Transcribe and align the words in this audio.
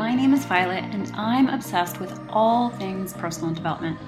My 0.00 0.14
name 0.14 0.32
is 0.32 0.46
Violet, 0.46 0.84
and 0.94 1.12
I'm 1.14 1.50
obsessed 1.50 2.00
with 2.00 2.18
all 2.30 2.70
things 2.70 3.12
personal 3.12 3.52
development. 3.52 3.98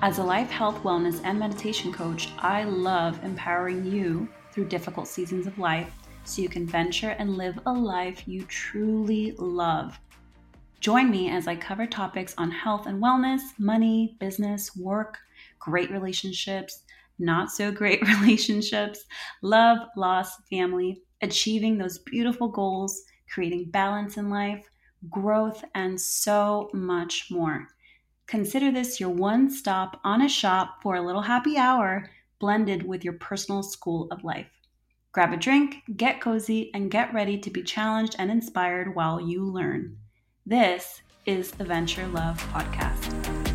As 0.00 0.18
a 0.18 0.22
life, 0.22 0.48
health, 0.48 0.80
wellness, 0.84 1.20
and 1.24 1.36
meditation 1.36 1.92
coach, 1.92 2.28
I 2.38 2.62
love 2.62 3.18
empowering 3.24 3.84
you 3.84 4.28
through 4.52 4.68
difficult 4.68 5.08
seasons 5.08 5.48
of 5.48 5.58
life 5.58 5.92
so 6.22 6.42
you 6.42 6.48
can 6.48 6.64
venture 6.64 7.16
and 7.18 7.36
live 7.36 7.58
a 7.66 7.72
life 7.72 8.28
you 8.28 8.44
truly 8.44 9.32
love. 9.36 9.98
Join 10.78 11.10
me 11.10 11.28
as 11.28 11.48
I 11.48 11.56
cover 11.56 11.88
topics 11.88 12.36
on 12.38 12.52
health 12.52 12.86
and 12.86 13.02
wellness, 13.02 13.40
money, 13.58 14.14
business, 14.20 14.76
work, 14.76 15.18
great 15.58 15.90
relationships, 15.90 16.84
not 17.18 17.50
so 17.50 17.72
great 17.72 18.00
relationships, 18.20 19.06
love, 19.42 19.78
loss, 19.96 20.36
family, 20.48 21.02
achieving 21.20 21.78
those 21.78 21.98
beautiful 21.98 22.46
goals, 22.46 23.02
creating 23.28 23.72
balance 23.72 24.18
in 24.18 24.30
life 24.30 24.68
growth, 25.10 25.64
and 25.74 26.00
so 26.00 26.70
much 26.72 27.28
more. 27.30 27.68
Consider 28.26 28.70
this 28.70 29.00
your 29.00 29.10
one 29.10 29.50
stop 29.50 30.00
on 30.04 30.22
a 30.22 30.28
shop 30.28 30.82
for 30.82 30.96
a 30.96 31.02
little 31.02 31.22
happy 31.22 31.56
hour 31.58 32.08
blended 32.38 32.82
with 32.82 33.04
your 33.04 33.14
personal 33.14 33.62
school 33.62 34.08
of 34.10 34.24
life. 34.24 34.48
Grab 35.12 35.32
a 35.32 35.36
drink, 35.36 35.82
get 35.96 36.20
cozy, 36.20 36.70
and 36.72 36.90
get 36.90 37.12
ready 37.12 37.38
to 37.38 37.50
be 37.50 37.62
challenged 37.62 38.16
and 38.18 38.30
inspired 38.30 38.94
while 38.94 39.20
you 39.20 39.44
learn. 39.44 39.98
This 40.46 41.02
is 41.26 41.50
the 41.52 41.64
Venture 41.64 42.06
Love 42.08 42.42
Podcast. 42.52 43.51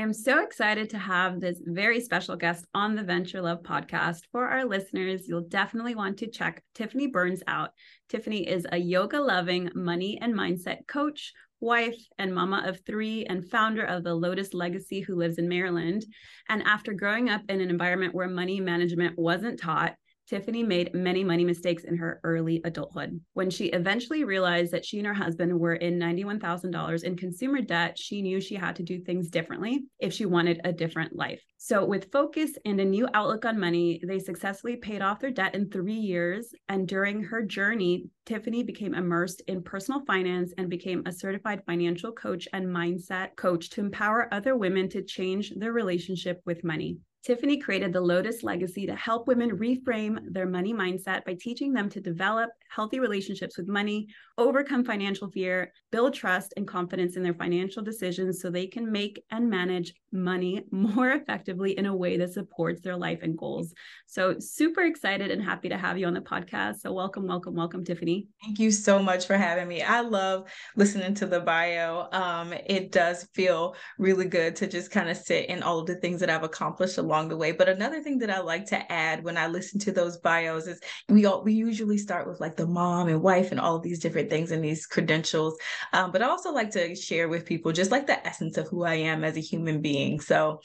Am 0.00 0.12
so 0.14 0.42
excited 0.42 0.88
to 0.90 0.98
have 0.98 1.40
this 1.40 1.60
very 1.62 2.00
special 2.00 2.34
guest 2.34 2.64
on 2.74 2.94
the 2.94 3.02
Venture 3.02 3.42
Love 3.42 3.62
podcast. 3.62 4.22
For 4.32 4.46
our 4.46 4.64
listeners, 4.64 5.28
you'll 5.28 5.42
definitely 5.42 5.94
want 5.94 6.18
to 6.18 6.30
check 6.30 6.62
Tiffany 6.74 7.06
Burns 7.06 7.42
out. 7.46 7.70
Tiffany 8.08 8.48
is 8.48 8.66
a 8.72 8.78
yoga 8.78 9.20
loving 9.20 9.70
money 9.74 10.18
and 10.20 10.34
mindset 10.34 10.86
coach, 10.86 11.32
wife, 11.60 11.98
and 12.18 12.34
mama 12.34 12.62
of 12.66 12.80
three, 12.86 13.26
and 13.26 13.48
founder 13.50 13.84
of 13.84 14.02
the 14.02 14.14
Lotus 14.14 14.54
Legacy, 14.54 15.00
who 15.00 15.16
lives 15.16 15.36
in 15.36 15.48
Maryland. 15.48 16.06
And 16.48 16.62
after 16.62 16.94
growing 16.94 17.28
up 17.28 17.42
in 17.50 17.60
an 17.60 17.68
environment 17.68 18.14
where 18.14 18.28
money 18.28 18.58
management 18.58 19.18
wasn't 19.18 19.60
taught, 19.60 19.96
Tiffany 20.30 20.62
made 20.62 20.94
many 20.94 21.24
money 21.24 21.44
mistakes 21.44 21.82
in 21.82 21.96
her 21.96 22.20
early 22.22 22.60
adulthood. 22.64 23.20
When 23.32 23.50
she 23.50 23.66
eventually 23.66 24.22
realized 24.22 24.70
that 24.70 24.84
she 24.84 24.98
and 24.98 25.06
her 25.08 25.12
husband 25.12 25.58
were 25.58 25.74
in 25.74 25.98
$91,000 25.98 27.02
in 27.02 27.16
consumer 27.16 27.60
debt, 27.60 27.98
she 27.98 28.22
knew 28.22 28.40
she 28.40 28.54
had 28.54 28.76
to 28.76 28.84
do 28.84 29.00
things 29.00 29.28
differently 29.28 29.86
if 29.98 30.12
she 30.12 30.26
wanted 30.26 30.60
a 30.62 30.72
different 30.72 31.16
life. 31.16 31.42
So, 31.56 31.84
with 31.84 32.12
focus 32.12 32.52
and 32.64 32.80
a 32.80 32.84
new 32.84 33.08
outlook 33.12 33.44
on 33.44 33.58
money, 33.58 34.00
they 34.06 34.20
successfully 34.20 34.76
paid 34.76 35.02
off 35.02 35.18
their 35.18 35.32
debt 35.32 35.56
in 35.56 35.68
three 35.68 35.94
years. 35.94 36.54
And 36.68 36.86
during 36.86 37.24
her 37.24 37.42
journey, 37.42 38.04
Tiffany 38.24 38.62
became 38.62 38.94
immersed 38.94 39.42
in 39.48 39.64
personal 39.64 40.04
finance 40.04 40.54
and 40.56 40.70
became 40.70 41.02
a 41.06 41.12
certified 41.12 41.64
financial 41.66 42.12
coach 42.12 42.46
and 42.52 42.66
mindset 42.66 43.34
coach 43.34 43.68
to 43.70 43.80
empower 43.80 44.32
other 44.32 44.56
women 44.56 44.88
to 44.90 45.02
change 45.02 45.52
their 45.56 45.72
relationship 45.72 46.40
with 46.46 46.62
money. 46.62 46.98
Tiffany 47.22 47.58
created 47.58 47.92
the 47.92 48.00
Lotus 48.00 48.42
Legacy 48.42 48.86
to 48.86 48.96
help 48.96 49.28
women 49.28 49.58
reframe 49.58 50.18
their 50.32 50.46
money 50.46 50.72
mindset 50.72 51.22
by 51.26 51.34
teaching 51.34 51.72
them 51.72 51.90
to 51.90 52.00
develop 52.00 52.48
healthy 52.70 52.98
relationships 52.98 53.58
with 53.58 53.68
money, 53.68 54.08
overcome 54.38 54.84
financial 54.84 55.30
fear, 55.30 55.70
build 55.92 56.14
trust 56.14 56.54
and 56.56 56.66
confidence 56.66 57.16
in 57.16 57.22
their 57.22 57.34
financial 57.34 57.82
decisions 57.82 58.40
so 58.40 58.48
they 58.48 58.66
can 58.66 58.90
make 58.90 59.22
and 59.30 59.50
manage 59.50 59.92
money 60.12 60.64
more 60.70 61.10
effectively 61.12 61.76
in 61.76 61.86
a 61.86 61.94
way 61.94 62.16
that 62.16 62.32
supports 62.32 62.80
their 62.80 62.96
life 62.96 63.20
and 63.22 63.36
goals. 63.36 63.74
So, 64.06 64.36
super 64.38 64.82
excited 64.82 65.30
and 65.30 65.42
happy 65.42 65.68
to 65.68 65.78
have 65.78 65.98
you 65.98 66.06
on 66.06 66.14
the 66.14 66.20
podcast. 66.20 66.80
So, 66.80 66.92
welcome, 66.92 67.26
welcome, 67.26 67.54
welcome, 67.54 67.84
Tiffany. 67.84 68.26
Thank 68.42 68.58
you 68.58 68.70
so 68.70 69.02
much 69.02 69.26
for 69.26 69.36
having 69.36 69.68
me. 69.68 69.82
I 69.82 70.00
love 70.00 70.50
listening 70.76 71.14
to 71.14 71.26
the 71.26 71.40
bio. 71.40 72.08
Um, 72.12 72.52
it 72.66 72.92
does 72.92 73.28
feel 73.34 73.76
really 73.98 74.26
good 74.26 74.56
to 74.56 74.66
just 74.66 74.90
kind 74.90 75.08
of 75.08 75.16
sit 75.16 75.48
in 75.48 75.62
all 75.62 75.78
of 75.78 75.86
the 75.86 75.96
things 75.96 76.20
that 76.20 76.30
I've 76.30 76.42
accomplished 76.42 76.98
along 76.98 77.28
the 77.28 77.36
way. 77.36 77.52
But 77.52 77.68
another 77.68 78.02
thing 78.02 78.18
that 78.18 78.30
I 78.30 78.40
like 78.40 78.66
to 78.66 78.92
add 78.92 79.24
when 79.24 79.36
I 79.36 79.46
listen 79.46 79.78
to 79.80 79.92
those 79.92 80.16
bios 80.18 80.66
is 80.66 80.80
we 81.08 81.26
all 81.26 81.44
we 81.44 81.52
usually 81.52 81.98
start 81.98 82.26
with 82.26 82.40
like 82.40 82.56
the 82.56 82.66
mom 82.66 83.08
and 83.08 83.22
wife 83.22 83.50
and 83.50 83.60
all 83.60 83.76
of 83.76 83.82
these 83.82 84.00
different 84.00 84.30
things 84.30 84.50
and 84.50 84.62
these 84.62 84.86
credentials. 84.86 85.56
Um, 85.92 86.10
but 86.10 86.22
I 86.22 86.26
also 86.26 86.52
like 86.52 86.70
to 86.72 86.94
share 86.94 87.28
with 87.28 87.46
people 87.46 87.72
just 87.72 87.90
like 87.90 88.06
the 88.06 88.26
essence 88.26 88.56
of 88.56 88.68
who 88.68 88.84
I 88.84 88.94
am 88.94 89.24
as 89.24 89.36
a 89.36 89.40
human 89.40 89.80
being 89.80 89.99
being. 90.00 90.20
So 90.20 90.60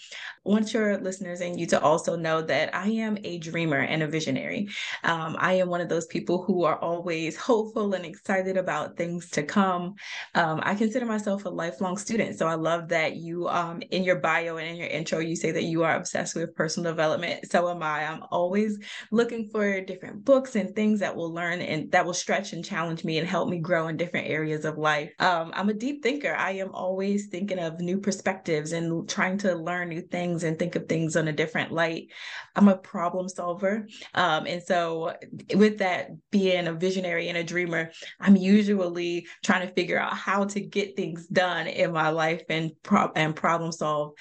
I 0.46 0.50
want 0.50 0.74
your 0.74 0.98
listeners 0.98 1.42
and 1.42 1.60
you 1.60 1.66
to 1.68 1.82
also 1.82 2.16
know 2.16 2.42
that 2.42 2.74
I 2.74 2.88
am 2.88 3.18
a 3.24 3.38
dreamer 3.40 3.80
and 3.80 4.04
a 4.04 4.08
visionary. 4.08 4.70
Um, 5.04 5.36
I 5.40 5.54
am 5.54 5.70
one 5.70 5.82
of 5.82 5.90
those 5.90 6.06
people 6.06 6.44
who 6.44 6.64
are 6.64 6.78
always 6.80 7.36
hopeful 7.36 7.94
and 7.94 8.06
excited 8.06 8.58
about 8.58 8.96
things 8.96 9.30
to 9.32 9.44
come. 9.44 9.96
Um, 10.36 10.60
I 10.64 10.76
consider 10.76 11.06
myself 11.06 11.46
a 11.46 11.50
lifelong 11.50 11.98
student. 11.98 12.38
So 12.38 12.48
I 12.48 12.56
love 12.56 12.90
that 12.90 13.16
you, 13.16 13.48
um, 13.50 13.82
in 13.92 14.04
your 14.04 14.18
bio 14.18 14.58
and 14.58 14.68
in 14.68 14.76
your 14.76 14.88
intro, 14.88 15.20
you 15.20 15.36
say 15.36 15.52
that 15.52 15.64
you 15.64 15.84
are 15.84 15.96
obsessed 15.96 16.36
with 16.36 16.56
personal 16.56 16.92
development. 16.92 17.52
So 17.52 17.70
am 17.70 17.84
I. 17.84 18.06
I'm 18.06 18.24
always 18.32 18.80
looking 19.12 19.50
for 19.50 19.82
different 19.82 20.24
books 20.24 20.56
and 20.56 20.76
things 20.76 21.00
that 21.00 21.16
will 21.16 21.34
learn 21.34 21.62
and 21.62 21.92
that 21.92 22.06
will 22.06 22.14
stretch 22.14 22.54
and 22.54 22.64
challenge 22.64 23.04
me 23.04 23.18
and 23.18 23.28
help 23.28 23.50
me 23.50 23.60
grow 23.60 23.88
in 23.88 23.98
different 23.98 24.28
areas 24.28 24.64
of 24.64 24.78
life. 24.78 25.12
Um, 25.20 25.52
I'm 25.56 25.70
a 25.70 25.74
deep 25.74 26.04
thinker. 26.04 26.34
I 26.36 26.52
am 26.52 26.72
always 26.74 27.28
thinking 27.28 27.60
of 27.60 27.80
new 27.80 28.00
perspectives 28.00 28.72
and 28.72 29.08
trying 29.10 29.25
trying 29.26 29.38
to 29.40 29.56
learn 29.56 29.90
new 29.90 30.02
things 30.02 30.44
and 30.44 30.60
think 30.60 30.76
of 30.76 30.88
things 30.88 31.16
on 31.16 31.28
a 31.28 31.34
different 31.34 31.72
light. 31.72 32.12
I'm 32.56 32.68
a 32.68 32.78
problem 32.78 33.28
solver. 33.28 33.88
Um, 34.14 34.46
and 34.46 34.62
so, 34.62 35.14
with 35.56 35.80
that 35.80 36.10
being 36.30 36.68
a 36.68 36.74
visionary 36.74 37.28
and 37.28 37.38
a 37.38 37.44
dreamer, 37.44 37.92
I'm 38.20 38.36
usually 38.36 39.26
trying 39.44 39.68
to 39.68 39.74
figure 39.74 40.00
out 40.00 40.16
how 40.16 40.46
to 40.46 40.62
get 40.62 40.96
things 40.96 41.26
done 41.28 41.68
in 41.68 41.92
my 41.92 42.10
life 42.10 42.44
and, 42.50 42.72
pro- 42.84 43.12
and 43.16 43.36
problem 43.36 43.72
solve. 43.72 44.14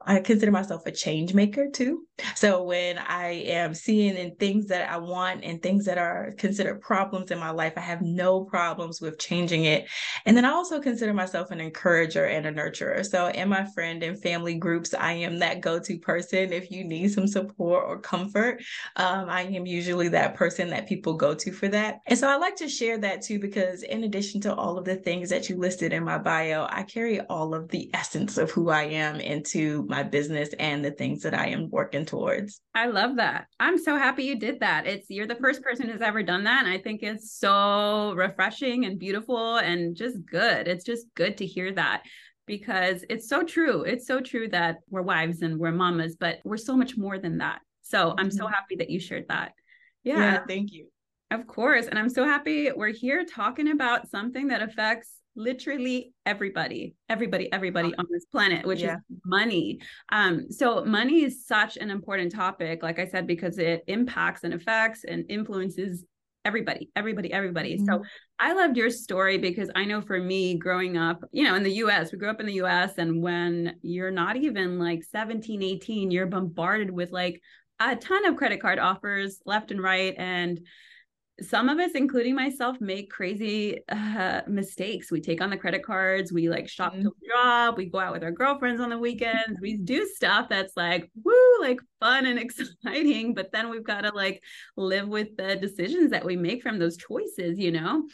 I 0.00 0.20
consider 0.20 0.52
myself 0.52 0.86
a 0.86 0.92
change 0.92 1.34
maker 1.34 1.68
too. 1.72 2.04
So, 2.36 2.62
when 2.62 2.98
I 2.98 3.30
am 3.46 3.74
seeing 3.74 4.16
in 4.16 4.36
things 4.36 4.66
that 4.66 4.88
I 4.88 4.98
want 4.98 5.42
and 5.42 5.60
things 5.60 5.84
that 5.86 5.98
are 5.98 6.32
considered 6.38 6.80
problems 6.80 7.32
in 7.32 7.40
my 7.40 7.50
life, 7.50 7.72
I 7.76 7.80
have 7.80 8.02
no 8.02 8.44
problems 8.44 9.00
with 9.00 9.18
changing 9.18 9.64
it. 9.64 9.88
And 10.24 10.36
then 10.36 10.44
I 10.44 10.50
also 10.50 10.80
consider 10.80 11.12
myself 11.12 11.50
an 11.50 11.60
encourager 11.60 12.26
and 12.26 12.46
a 12.46 12.52
nurturer. 12.52 13.04
So, 13.04 13.26
in 13.26 13.48
my 13.48 13.66
friend 13.74 14.02
and 14.04 14.22
family 14.22 14.43
groups, 14.52 14.92
I 14.92 15.12
am 15.12 15.38
that 15.38 15.62
go 15.62 15.78
to 15.78 15.98
person. 15.98 16.52
If 16.52 16.70
you 16.70 16.84
need 16.84 17.10
some 17.12 17.26
support 17.26 17.84
or 17.86 17.98
comfort, 17.98 18.62
um, 18.96 19.30
I 19.30 19.44
am 19.44 19.64
usually 19.64 20.08
that 20.08 20.34
person 20.34 20.68
that 20.70 20.86
people 20.86 21.14
go 21.14 21.34
to 21.34 21.52
for 21.52 21.68
that. 21.68 22.00
And 22.06 22.18
so 22.18 22.28
I 22.28 22.36
like 22.36 22.56
to 22.56 22.68
share 22.68 22.98
that 22.98 23.22
too, 23.22 23.38
because 23.38 23.82
in 23.82 24.04
addition 24.04 24.42
to 24.42 24.54
all 24.54 24.76
of 24.76 24.84
the 24.84 24.96
things 24.96 25.30
that 25.30 25.48
you 25.48 25.56
listed 25.56 25.94
in 25.94 26.04
my 26.04 26.18
bio, 26.18 26.66
I 26.68 26.82
carry 26.82 27.20
all 27.22 27.54
of 27.54 27.68
the 27.68 27.90
essence 27.94 28.36
of 28.36 28.50
who 28.50 28.68
I 28.68 28.82
am 28.82 29.20
into 29.20 29.86
my 29.88 30.02
business 30.02 30.50
and 30.58 30.84
the 30.84 30.90
things 30.90 31.22
that 31.22 31.32
I 31.32 31.46
am 31.46 31.70
working 31.70 32.04
towards. 32.04 32.60
I 32.74 32.88
love 32.88 33.16
that. 33.16 33.46
I'm 33.60 33.78
so 33.78 33.96
happy 33.96 34.24
you 34.24 34.36
did 34.36 34.60
that. 34.60 34.86
It's 34.86 35.08
you're 35.08 35.28
the 35.28 35.36
first 35.36 35.62
person 35.62 35.88
who's 35.88 36.02
ever 36.02 36.22
done 36.24 36.44
that. 36.44 36.64
And 36.64 36.74
I 36.74 36.78
think 36.78 37.02
it's 37.02 37.38
so 37.38 38.12
refreshing 38.16 38.84
and 38.84 38.98
beautiful 38.98 39.58
and 39.58 39.94
just 39.94 40.18
good. 40.26 40.66
It's 40.66 40.84
just 40.84 41.06
good 41.14 41.36
to 41.36 41.46
hear 41.46 41.72
that 41.74 42.02
because 42.46 43.04
it's 43.08 43.28
so 43.28 43.42
true. 43.42 43.82
It's 43.82 44.06
so 44.06 44.20
true 44.20 44.48
that 44.48 44.78
we're 44.90 45.02
wives 45.02 45.42
and 45.42 45.58
we're 45.58 45.72
mamas, 45.72 46.16
but 46.16 46.40
we're 46.44 46.56
so 46.56 46.76
much 46.76 46.96
more 46.96 47.18
than 47.18 47.38
that. 47.38 47.60
So 47.82 48.14
I'm 48.18 48.30
so 48.30 48.44
mm-hmm. 48.44 48.52
happy 48.52 48.76
that 48.76 48.90
you 48.90 49.00
shared 49.00 49.26
that. 49.28 49.52
Yeah. 50.02 50.18
yeah. 50.18 50.44
Thank 50.46 50.72
you. 50.72 50.88
Of 51.30 51.46
course. 51.46 51.86
And 51.86 51.98
I'm 51.98 52.08
so 52.08 52.24
happy 52.24 52.70
we're 52.74 52.88
here 52.88 53.24
talking 53.24 53.70
about 53.70 54.08
something 54.08 54.48
that 54.48 54.62
affects 54.62 55.10
literally 55.36 56.12
everybody 56.26 56.94
everybody 57.08 57.52
everybody 57.52 57.92
on 57.96 58.06
this 58.08 58.24
planet 58.26 58.64
which 58.64 58.80
yeah. 58.80 58.94
is 58.94 59.00
money 59.24 59.80
um 60.12 60.48
so 60.48 60.84
money 60.84 61.24
is 61.24 61.44
such 61.44 61.76
an 61.76 61.90
important 61.90 62.30
topic 62.30 62.84
like 62.84 63.00
i 63.00 63.06
said 63.06 63.26
because 63.26 63.58
it 63.58 63.82
impacts 63.88 64.44
and 64.44 64.54
affects 64.54 65.02
and 65.04 65.24
influences 65.28 66.04
everybody 66.44 66.90
everybody 66.94 67.32
everybody 67.32 67.76
mm-hmm. 67.76 67.86
so 67.86 68.02
i 68.38 68.52
loved 68.52 68.76
your 68.76 68.90
story 68.90 69.38
because 69.38 69.70
i 69.74 69.84
know 69.84 70.00
for 70.00 70.18
me 70.18 70.56
growing 70.58 70.96
up 70.96 71.24
you 71.32 71.44
know 71.44 71.54
in 71.54 71.62
the 71.62 71.70
us 71.70 72.12
we 72.12 72.18
grew 72.18 72.28
up 72.28 72.40
in 72.40 72.46
the 72.46 72.60
us 72.60 72.92
and 72.98 73.22
when 73.22 73.74
you're 73.82 74.10
not 74.10 74.36
even 74.36 74.78
like 74.78 75.02
17 75.02 75.62
18 75.62 76.10
you're 76.10 76.26
bombarded 76.26 76.90
with 76.90 77.10
like 77.10 77.40
a 77.80 77.96
ton 77.96 78.26
of 78.26 78.36
credit 78.36 78.60
card 78.60 78.78
offers 78.78 79.40
left 79.46 79.70
and 79.70 79.82
right 79.82 80.14
and 80.18 80.60
some 81.40 81.68
of 81.68 81.78
us 81.78 81.92
including 81.94 82.34
myself 82.34 82.80
make 82.80 83.10
crazy 83.10 83.80
uh, 83.88 84.40
mistakes 84.46 85.10
we 85.10 85.20
take 85.20 85.40
on 85.40 85.50
the 85.50 85.56
credit 85.56 85.82
cards 85.84 86.32
we 86.32 86.48
like 86.48 86.68
shop 86.68 86.92
mm-hmm. 86.92 87.02
till 87.02 87.12
we 87.20 87.28
drop 87.28 87.76
we 87.76 87.86
go 87.86 87.98
out 87.98 88.12
with 88.12 88.22
our 88.22 88.30
girlfriends 88.30 88.80
on 88.80 88.88
the 88.88 88.98
weekends 88.98 89.60
we 89.60 89.76
do 89.84 90.06
stuff 90.06 90.48
that's 90.48 90.76
like 90.76 91.10
woo 91.24 91.34
like 91.60 91.80
fun 92.00 92.26
and 92.26 92.38
exciting 92.84 93.34
but 93.34 93.50
then 93.50 93.68
we've 93.68 93.84
got 93.84 94.02
to 94.02 94.14
like 94.14 94.42
live 94.76 95.08
with 95.08 95.36
the 95.36 95.56
decisions 95.56 96.10
that 96.10 96.24
we 96.24 96.36
make 96.36 96.62
from 96.62 96.78
those 96.78 96.96
choices 96.96 97.58
you 97.58 97.72
know 97.72 98.06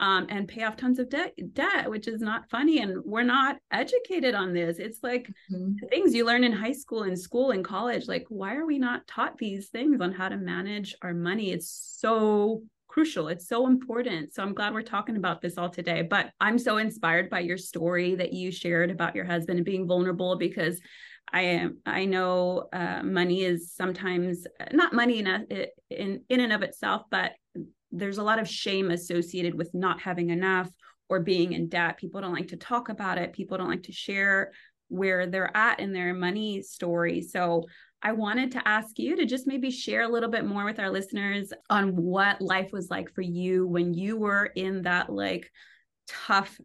um, 0.00 0.26
and 0.28 0.48
pay 0.48 0.64
off 0.64 0.76
tons 0.76 0.98
of 0.98 1.08
debt 1.08 1.34
debt 1.52 1.88
which 1.88 2.08
is 2.08 2.20
not 2.20 2.48
funny 2.50 2.80
and 2.80 3.02
we're 3.04 3.22
not 3.22 3.56
educated 3.70 4.34
on 4.34 4.52
this 4.52 4.78
it's 4.78 4.98
like 5.02 5.28
mm-hmm. 5.52 5.72
things 5.88 6.14
you 6.14 6.24
learn 6.24 6.44
in 6.44 6.52
high 6.52 6.72
school 6.72 7.04
in 7.04 7.16
school 7.16 7.52
in 7.52 7.62
college 7.62 8.08
like 8.08 8.26
why 8.28 8.54
are 8.56 8.66
we 8.66 8.78
not 8.78 9.06
taught 9.06 9.38
these 9.38 9.68
things 9.68 10.00
on 10.00 10.12
how 10.12 10.28
to 10.28 10.36
manage 10.36 10.94
our 11.02 11.14
money 11.14 11.52
it's 11.52 11.96
so 11.98 12.62
crucial 12.88 13.28
it's 13.28 13.48
so 13.48 13.66
important 13.66 14.32
so 14.32 14.42
i'm 14.42 14.54
glad 14.54 14.72
we're 14.72 14.82
talking 14.82 15.16
about 15.16 15.40
this 15.40 15.58
all 15.58 15.70
today 15.70 16.02
but 16.02 16.30
i'm 16.40 16.58
so 16.58 16.76
inspired 16.76 17.28
by 17.28 17.40
your 17.40 17.58
story 17.58 18.14
that 18.14 18.32
you 18.32 18.52
shared 18.52 18.90
about 18.90 19.16
your 19.16 19.24
husband 19.24 19.58
and 19.58 19.66
being 19.66 19.86
vulnerable 19.86 20.36
because 20.36 20.80
I 21.32 21.40
am. 21.40 21.78
I 21.84 22.04
know 22.04 22.68
uh, 22.72 23.02
money 23.02 23.42
is 23.42 23.72
sometimes 23.72 24.46
not 24.72 24.92
money 24.92 25.18
in, 25.18 25.26
a, 25.26 25.66
in 25.90 26.22
in 26.28 26.40
and 26.40 26.52
of 26.52 26.62
itself, 26.62 27.02
but 27.10 27.32
there's 27.94 28.18
a 28.18 28.22
lot 28.22 28.38
of 28.38 28.48
shame 28.48 28.90
associated 28.90 29.54
with 29.54 29.70
not 29.72 30.00
having 30.00 30.30
enough 30.30 30.70
or 31.08 31.20
being 31.20 31.52
in 31.52 31.68
debt. 31.68 31.96
People 31.96 32.20
don't 32.20 32.32
like 32.32 32.48
to 32.48 32.56
talk 32.56 32.88
about 32.88 33.18
it. 33.18 33.32
People 33.32 33.56
don't 33.56 33.68
like 33.68 33.84
to 33.84 33.92
share 33.92 34.52
where 34.88 35.26
they're 35.26 35.54
at 35.56 35.80
in 35.80 35.92
their 35.92 36.14
money 36.14 36.62
story. 36.62 37.20
So 37.22 37.64
I 38.02 38.12
wanted 38.12 38.52
to 38.52 38.68
ask 38.68 38.98
you 38.98 39.16
to 39.16 39.24
just 39.24 39.46
maybe 39.46 39.70
share 39.70 40.02
a 40.02 40.08
little 40.08 40.28
bit 40.28 40.44
more 40.44 40.64
with 40.64 40.78
our 40.78 40.90
listeners 40.90 41.52
on 41.70 41.96
what 41.96 42.40
life 42.40 42.70
was 42.72 42.90
like 42.90 43.14
for 43.14 43.22
you 43.22 43.66
when 43.66 43.94
you 43.94 44.16
were 44.18 44.44
in 44.44 44.82
that 44.82 45.10
like 45.10 45.50
tough 46.06 46.58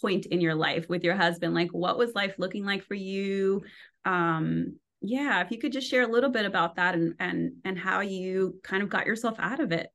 point 0.00 0.26
in 0.26 0.40
your 0.40 0.54
life 0.54 0.88
with 0.88 1.02
your 1.02 1.16
husband. 1.16 1.54
Like 1.54 1.70
what 1.70 1.98
was 1.98 2.14
life 2.14 2.34
looking 2.38 2.64
like 2.64 2.84
for 2.84 2.94
you? 2.94 3.62
Um 4.04 4.76
yeah, 5.00 5.40
if 5.42 5.50
you 5.50 5.58
could 5.58 5.72
just 5.72 5.88
share 5.88 6.02
a 6.02 6.10
little 6.12 6.30
bit 6.30 6.44
about 6.44 6.76
that 6.76 6.94
and 6.94 7.14
and 7.18 7.52
and 7.64 7.78
how 7.78 8.00
you 8.00 8.58
kind 8.62 8.82
of 8.82 8.88
got 8.88 9.06
yourself 9.06 9.36
out 9.38 9.60
of 9.60 9.72
it. 9.72 9.88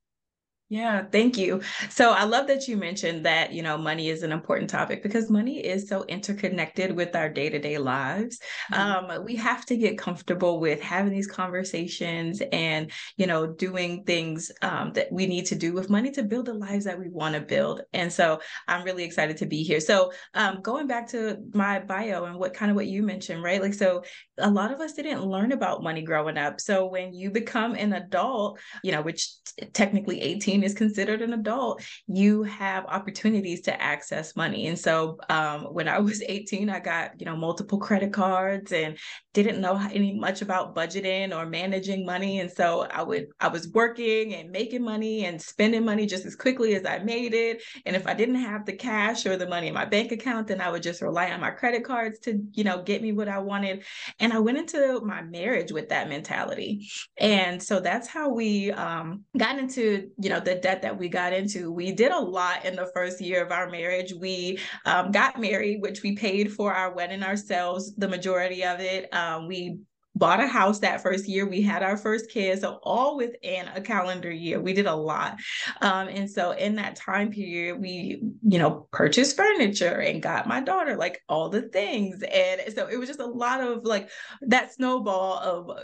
Yeah, 0.74 1.04
thank 1.12 1.38
you. 1.38 1.62
So 1.92 2.14
I 2.14 2.24
love 2.24 2.48
that 2.48 2.68
you 2.68 2.78
mentioned 2.78 3.28
that, 3.28 3.54
you 3.54 3.62
know, 3.62 3.78
money 3.78 4.10
is 4.10 4.24
an 4.24 4.32
important 4.32 4.72
topic 4.72 5.04
because 5.04 5.30
money 5.30 5.64
is 5.64 5.88
so 5.88 6.04
interconnected 6.06 6.96
with 6.96 7.16
our 7.16 7.30
day-to-day 7.30 7.78
lives. 7.78 8.40
Mm-hmm. 8.72 9.12
Um, 9.12 9.24
we 9.24 9.36
have 9.36 9.68
to 9.68 9.78
get 9.78 10.00
comfortable 10.00 10.60
with 10.60 10.82
having 10.82 11.14
these 11.14 11.28
conversations 11.28 12.42
and, 12.52 12.90
you 13.18 13.28
know, 13.28 13.46
doing 13.46 14.04
things 14.06 14.52
um, 14.64 14.92
that 14.94 15.12
we 15.12 15.28
need 15.28 15.46
to 15.46 15.56
do 15.56 15.74
with 15.74 15.92
money 15.92 16.10
to 16.10 16.24
build 16.24 16.48
the 16.48 16.56
lives 16.56 16.86
that 16.86 16.98
we 16.98 17.08
want 17.08 17.36
to 17.36 17.42
build. 17.42 17.84
And 17.94 18.12
so 18.12 18.42
I'm 18.68 18.84
really 18.84 19.04
excited 19.04 19.38
to 19.38 19.46
be 19.46 19.62
here. 19.62 19.80
So 19.80 20.12
um, 20.34 20.64
going 20.64 20.88
back 20.88 21.08
to 21.10 21.38
my 21.54 21.82
bio 21.82 22.26
and 22.26 22.40
what 22.40 22.56
kind 22.56 22.72
of 22.72 22.76
what 22.76 22.88
you 22.88 23.04
mentioned, 23.04 23.44
right? 23.44 23.62
Like, 23.62 23.76
so 23.76 24.06
a 24.40 24.50
lot 24.50 24.72
of 24.72 24.80
us 24.80 24.94
didn't 24.94 25.24
learn 25.24 25.52
about 25.52 25.84
money 25.84 26.02
growing 26.02 26.40
up. 26.40 26.60
So 26.60 26.88
when 26.88 27.14
you 27.14 27.30
become 27.30 27.76
an 27.76 27.94
adult, 27.94 28.60
you 28.84 28.92
know, 28.92 29.04
which 29.04 29.30
technically 29.74 30.20
18 30.20 30.63
is 30.64 30.74
considered 30.74 31.22
an 31.22 31.34
adult, 31.34 31.84
you 32.08 32.44
have 32.44 32.86
opportunities 32.86 33.62
to 33.62 33.82
access 33.82 34.36
money. 34.36 34.68
And 34.68 34.78
so 34.78 35.20
um, 35.30 35.66
when 35.66 35.88
I 35.88 36.00
was 36.00 36.22
18, 36.22 36.70
I 36.70 36.80
got, 36.80 37.20
you 37.20 37.26
know, 37.26 37.36
multiple 37.36 37.78
credit 37.78 38.14
cards 38.14 38.72
and 38.72 38.98
didn't 39.34 39.62
know 39.62 39.78
any 39.92 40.14
much 40.14 40.42
about 40.42 40.76
budgeting 40.76 41.36
or 41.36 41.46
managing 41.46 42.06
money. 42.06 42.40
And 42.40 42.52
so 42.52 42.82
I 42.82 43.02
would, 43.04 43.28
I 43.40 43.48
was 43.48 43.68
working 43.70 44.36
and 44.36 44.52
making 44.52 44.84
money 44.84 45.26
and 45.26 45.42
spending 45.42 45.86
money 45.86 46.06
just 46.06 46.26
as 46.26 46.36
quickly 46.36 46.76
as 46.76 46.86
I 46.86 47.00
made 47.00 47.34
it. 47.34 47.62
And 47.86 47.96
if 47.96 48.08
I 48.08 48.14
didn't 48.14 48.36
have 48.36 48.66
the 48.66 48.74
cash 48.74 49.26
or 49.26 49.38
the 49.38 49.48
money 49.48 49.68
in 49.68 49.74
my 49.74 49.86
bank 49.86 50.12
account, 50.12 50.48
then 50.48 50.62
I 50.62 50.70
would 50.70 50.84
just 50.84 51.02
rely 51.02 51.32
on 51.32 51.42
my 51.42 51.52
credit 51.52 51.84
cards 51.84 52.20
to, 52.20 52.40
you 52.52 52.64
know, 52.64 52.84
get 52.84 53.02
me 53.02 53.12
what 53.12 53.28
I 53.28 53.40
wanted. 53.40 53.84
And 54.20 54.32
I 54.34 54.40
went 54.40 54.58
into 54.58 55.02
my 55.02 55.22
marriage 55.22 55.72
with 55.72 55.90
that 55.90 56.10
mentality. 56.10 56.90
And 57.18 57.62
so 57.62 57.80
that's 57.80 58.08
how 58.08 58.30
we 58.30 58.72
um, 58.72 59.24
got 59.38 59.58
into, 59.58 60.10
you 60.20 60.30
know, 60.30 60.40
the 60.40 60.53
debt 60.60 60.82
that 60.82 60.98
we 60.98 61.10
got 61.10 61.34
into. 61.34 61.72
We 61.72 61.92
did 61.92 62.12
a 62.12 62.20
lot 62.20 62.66
in 62.66 62.76
the 62.76 62.92
first 62.94 63.22
year 63.22 63.44
of 63.44 63.52
our 63.52 63.70
marriage. 63.70 64.14
We 64.14 64.60
um, 64.86 65.12
got 65.12 65.40
married, 65.40 65.82
which 65.82 66.04
we 66.04 66.16
paid 66.16 66.52
for 66.52 66.74
our 66.74 66.94
wedding 66.94 67.24
ourselves, 67.24 67.96
the 67.96 68.08
majority 68.08 68.64
of 68.64 68.80
it. 68.80 69.14
Um, 69.14 69.48
we 69.48 69.80
bought 70.16 70.40
a 70.40 70.48
house 70.48 70.80
that 70.80 71.02
first 71.02 71.28
year 71.28 71.48
we 71.48 71.62
had 71.62 71.82
our 71.82 71.98
first 71.98 72.30
kid 72.30 72.60
so 72.62 72.80
all 72.84 73.18
within 73.18 73.68
a 73.74 73.82
calendar 73.82 74.32
year 74.32 74.60
we 74.60 74.74
did 74.74 74.86
a 74.86 74.96
lot 74.96 75.38
um, 75.82 76.08
and 76.08 76.30
so 76.30 76.52
in 76.52 76.76
that 76.76 76.96
time 76.96 77.32
period 77.32 77.80
we 77.80 78.22
you 78.44 78.60
know 78.60 78.88
purchased 78.92 79.36
furniture 79.36 80.02
and 80.02 80.22
got 80.22 80.48
my 80.48 80.62
daughter 80.62 80.96
like 80.96 81.20
all 81.28 81.50
the 81.50 81.64
things 81.64 82.22
and 82.32 82.62
so 82.76 82.88
it 82.88 82.98
was 82.98 83.10
just 83.10 83.20
a 83.20 83.26
lot 83.26 83.60
of 83.60 83.84
like 83.86 84.10
that 84.42 84.72
snowball 84.72 85.40
of 85.40 85.78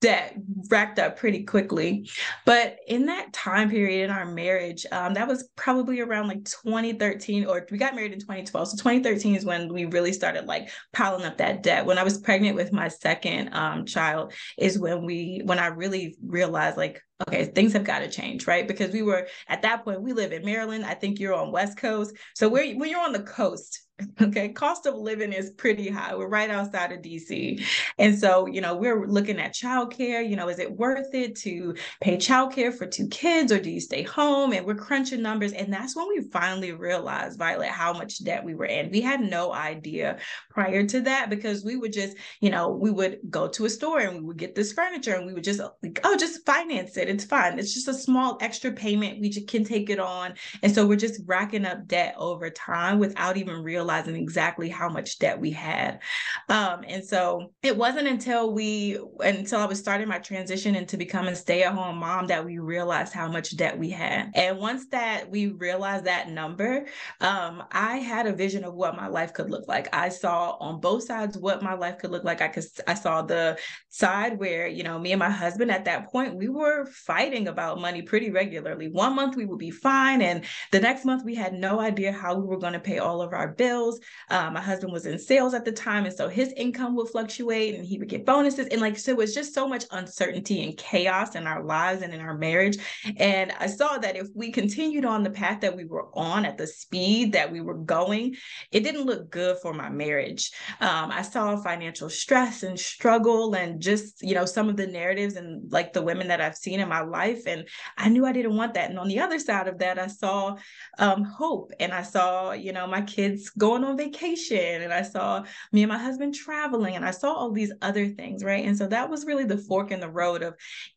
debt 0.00 0.36
racked 0.70 0.98
up 0.98 1.16
pretty 1.16 1.44
quickly. 1.44 2.08
But 2.44 2.78
in 2.86 3.06
that 3.06 3.32
time 3.32 3.70
period 3.70 4.04
in 4.04 4.10
our 4.10 4.26
marriage, 4.26 4.84
um, 4.92 5.14
that 5.14 5.28
was 5.28 5.48
probably 5.56 6.00
around 6.00 6.28
like 6.28 6.44
2013, 6.44 7.46
or 7.46 7.66
we 7.70 7.78
got 7.78 7.94
married 7.94 8.12
in 8.12 8.20
2012. 8.20 8.68
So 8.68 8.76
2013 8.76 9.36
is 9.36 9.44
when 9.44 9.72
we 9.72 9.86
really 9.86 10.12
started 10.12 10.46
like 10.46 10.70
piling 10.92 11.24
up 11.24 11.38
that 11.38 11.62
debt. 11.62 11.86
When 11.86 11.98
I 11.98 12.02
was 12.02 12.18
pregnant 12.18 12.56
with 12.56 12.72
my 12.72 12.88
second 12.88 13.54
um, 13.54 13.86
child, 13.86 14.32
is 14.58 14.78
when 14.78 15.04
we 15.04 15.42
when 15.44 15.58
I 15.58 15.66
really 15.66 16.16
realized 16.22 16.76
like 16.76 17.02
okay, 17.26 17.46
things 17.46 17.72
have 17.72 17.84
got 17.84 18.00
to 18.00 18.10
change, 18.10 18.46
right? 18.46 18.66
Because 18.66 18.92
we 18.92 19.02
were 19.02 19.26
at 19.48 19.62
that 19.62 19.84
point, 19.84 20.02
we 20.02 20.12
live 20.12 20.32
in 20.32 20.44
Maryland. 20.44 20.84
I 20.84 20.94
think 20.94 21.18
you're 21.18 21.34
on 21.34 21.52
West 21.52 21.76
Coast. 21.76 22.14
So 22.34 22.48
where 22.48 22.74
when 22.74 22.90
you're 22.90 23.00
on 23.00 23.12
the 23.12 23.22
coast, 23.22 23.86
okay, 24.20 24.50
cost 24.50 24.86
of 24.86 24.94
living 24.94 25.32
is 25.32 25.50
pretty 25.50 25.88
high. 25.88 26.14
We're 26.14 26.28
right 26.28 26.50
outside 26.50 26.92
of 26.92 27.00
DC. 27.00 27.64
And 27.98 28.18
so, 28.18 28.46
you 28.46 28.60
know, 28.60 28.76
we're 28.76 29.06
looking 29.06 29.38
at 29.38 29.54
childcare. 29.54 30.28
You 30.28 30.36
know, 30.36 30.48
is 30.48 30.58
it 30.58 30.70
worth 30.70 31.14
it 31.14 31.36
to 31.36 31.74
pay 32.02 32.16
childcare 32.16 32.74
for 32.74 32.86
two 32.86 33.08
kids 33.08 33.50
or 33.52 33.58
do 33.58 33.70
you 33.70 33.80
stay 33.80 34.02
home? 34.02 34.52
And 34.52 34.66
we're 34.66 34.74
crunching 34.74 35.22
numbers. 35.22 35.52
And 35.52 35.72
that's 35.72 35.96
when 35.96 36.08
we 36.08 36.28
finally 36.30 36.72
realized, 36.72 37.38
Violet, 37.38 37.68
how 37.68 37.92
much 37.94 38.22
debt 38.22 38.44
we 38.44 38.54
were 38.54 38.66
in. 38.66 38.90
We 38.90 39.00
had 39.00 39.20
no 39.20 39.52
idea 39.52 40.18
prior 40.50 40.86
to 40.86 41.00
that 41.02 41.30
because 41.30 41.64
we 41.64 41.76
would 41.76 41.92
just, 41.92 42.16
you 42.40 42.50
know, 42.50 42.68
we 42.68 42.90
would 42.90 43.18
go 43.30 43.48
to 43.48 43.64
a 43.64 43.70
store 43.70 44.00
and 44.00 44.16
we 44.16 44.20
would 44.22 44.38
get 44.38 44.54
this 44.54 44.72
furniture 44.72 45.14
and 45.14 45.26
we 45.26 45.32
would 45.32 45.44
just 45.44 45.60
like, 45.82 46.00
oh, 46.04 46.16
just 46.16 46.44
finance 46.44 46.96
it 46.98 47.05
it. 47.06 47.10
It's 47.10 47.24
fine. 47.24 47.58
It's 47.58 47.74
just 47.74 47.88
a 47.88 47.94
small 47.94 48.38
extra 48.40 48.72
payment. 48.72 49.20
We 49.20 49.30
can 49.30 49.64
take 49.64 49.90
it 49.90 49.98
on. 49.98 50.34
And 50.62 50.74
so 50.74 50.86
we're 50.86 50.96
just 50.96 51.20
racking 51.26 51.64
up 51.64 51.86
debt 51.86 52.14
over 52.18 52.50
time 52.50 52.98
without 52.98 53.36
even 53.36 53.62
realizing 53.62 54.16
exactly 54.16 54.68
how 54.68 54.88
much 54.88 55.18
debt 55.18 55.40
we 55.40 55.50
had. 55.50 56.00
Um, 56.48 56.84
and 56.86 57.04
so 57.04 57.52
it 57.62 57.76
wasn't 57.76 58.08
until 58.08 58.52
we, 58.52 58.98
until 59.20 59.60
I 59.60 59.66
was 59.66 59.78
starting 59.78 60.08
my 60.08 60.18
transition 60.18 60.74
into 60.74 60.96
becoming 60.96 61.34
stay 61.34 61.62
at 61.62 61.72
home 61.72 61.98
mom 61.98 62.26
that 62.26 62.44
we 62.44 62.58
realized 62.58 63.12
how 63.12 63.28
much 63.28 63.56
debt 63.56 63.78
we 63.78 63.90
had. 63.90 64.30
And 64.34 64.58
once 64.58 64.86
that 64.90 65.30
we 65.30 65.48
realized 65.48 66.04
that 66.04 66.30
number, 66.30 66.86
um, 67.20 67.62
I 67.72 67.98
had 67.98 68.26
a 68.26 68.32
vision 68.32 68.64
of 68.64 68.74
what 68.74 68.96
my 68.96 69.06
life 69.06 69.32
could 69.32 69.50
look 69.50 69.68
like. 69.68 69.94
I 69.94 70.08
saw 70.08 70.56
on 70.60 70.80
both 70.80 71.04
sides 71.04 71.38
what 71.38 71.62
my 71.62 71.74
life 71.74 71.98
could 71.98 72.10
look 72.10 72.24
like. 72.24 72.40
I 72.40 72.48
could, 72.48 72.64
I 72.86 72.94
saw 72.94 73.22
the 73.22 73.58
side 73.88 74.38
where, 74.38 74.66
you 74.66 74.82
know, 74.82 74.98
me 74.98 75.12
and 75.12 75.18
my 75.18 75.30
husband 75.30 75.70
at 75.70 75.84
that 75.86 76.10
point, 76.10 76.34
we 76.34 76.48
were 76.48 76.86
fighting 76.96 77.48
about 77.48 77.80
money 77.80 78.02
pretty 78.02 78.30
regularly. 78.30 78.88
One 78.88 79.14
month 79.14 79.36
we 79.36 79.46
would 79.46 79.58
be 79.58 79.70
fine, 79.70 80.22
and 80.22 80.44
the 80.72 80.80
next 80.80 81.04
month 81.04 81.24
we 81.24 81.34
had 81.34 81.52
no 81.52 81.80
idea 81.80 82.12
how 82.12 82.34
we 82.34 82.46
were 82.46 82.58
going 82.58 82.72
to 82.72 82.80
pay 82.80 82.98
all 82.98 83.20
of 83.22 83.32
our 83.32 83.48
bills. 83.48 84.00
Um, 84.30 84.54
my 84.54 84.60
husband 84.60 84.92
was 84.92 85.06
in 85.06 85.18
sales 85.18 85.54
at 85.54 85.64
the 85.64 85.72
time, 85.72 86.06
and 86.06 86.14
so 86.14 86.28
his 86.28 86.52
income 86.56 86.96
would 86.96 87.08
fluctuate 87.08 87.74
and 87.74 87.84
he 87.84 87.98
would 87.98 88.08
get 88.08 88.26
bonuses. 88.26 88.66
And 88.68 88.80
like, 88.80 88.98
so 88.98 89.12
it 89.12 89.16
was 89.16 89.34
just 89.34 89.54
so 89.54 89.68
much 89.68 89.84
uncertainty 89.90 90.64
and 90.64 90.76
chaos 90.76 91.34
in 91.34 91.46
our 91.46 91.62
lives 91.62 92.02
and 92.02 92.14
in 92.14 92.20
our 92.20 92.36
marriage. 92.36 92.78
And 93.18 93.52
I 93.58 93.66
saw 93.66 93.98
that 93.98 94.16
if 94.16 94.28
we 94.34 94.50
continued 94.50 95.04
on 95.04 95.22
the 95.22 95.30
path 95.30 95.60
that 95.60 95.76
we 95.76 95.84
were 95.84 96.08
on 96.14 96.44
at 96.44 96.58
the 96.58 96.66
speed 96.66 97.32
that 97.32 97.50
we 97.50 97.60
were 97.60 97.78
going, 97.78 98.36
it 98.72 98.80
didn't 98.80 99.06
look 99.06 99.30
good 99.30 99.58
for 99.62 99.72
my 99.74 99.88
marriage. 99.88 100.52
Um, 100.80 101.10
I 101.10 101.22
saw 101.22 101.56
financial 101.56 102.08
stress 102.08 102.62
and 102.62 102.78
struggle 102.78 103.54
and 103.54 103.80
just, 103.80 104.22
you 104.22 104.34
know, 104.34 104.46
some 104.46 104.68
of 104.68 104.76
the 104.76 104.86
narratives 104.86 105.36
and 105.36 105.70
like 105.72 105.92
the 105.92 106.02
women 106.02 106.28
that 106.28 106.40
I've 106.40 106.56
seen 106.56 106.80
in 106.86 106.90
my 106.90 107.02
life. 107.02 107.42
And 107.46 107.68
I 107.98 108.08
knew 108.08 108.24
I 108.24 108.32
didn't 108.32 108.56
want 108.56 108.74
that. 108.74 108.90
And 108.90 108.98
on 108.98 109.08
the 109.08 109.20
other 109.20 109.38
side 109.38 109.68
of 109.68 109.78
that, 109.78 109.98
I 109.98 110.06
saw 110.06 110.56
um, 110.98 111.24
hope 111.24 111.72
and 111.80 111.92
I 111.92 112.02
saw, 112.02 112.52
you 112.52 112.72
know, 112.72 112.86
my 112.86 113.02
kids 113.02 113.50
going 113.50 113.84
on 113.84 113.96
vacation 113.96 114.82
and 114.82 114.92
I 114.92 115.02
saw 115.02 115.44
me 115.72 115.82
and 115.82 115.90
my 115.90 115.98
husband 115.98 116.34
traveling 116.34 116.96
and 116.96 117.04
I 117.04 117.10
saw 117.10 117.32
all 117.32 117.52
these 117.52 117.72
other 117.82 118.08
things. 118.08 118.42
Right. 118.42 118.64
And 118.64 118.76
so 118.76 118.86
that 118.86 119.10
was 119.10 119.26
really 119.26 119.44
the 119.44 119.58
fork 119.58 119.90
in 119.90 120.00
the 120.00 120.08
road 120.08 120.42
of 120.42 120.54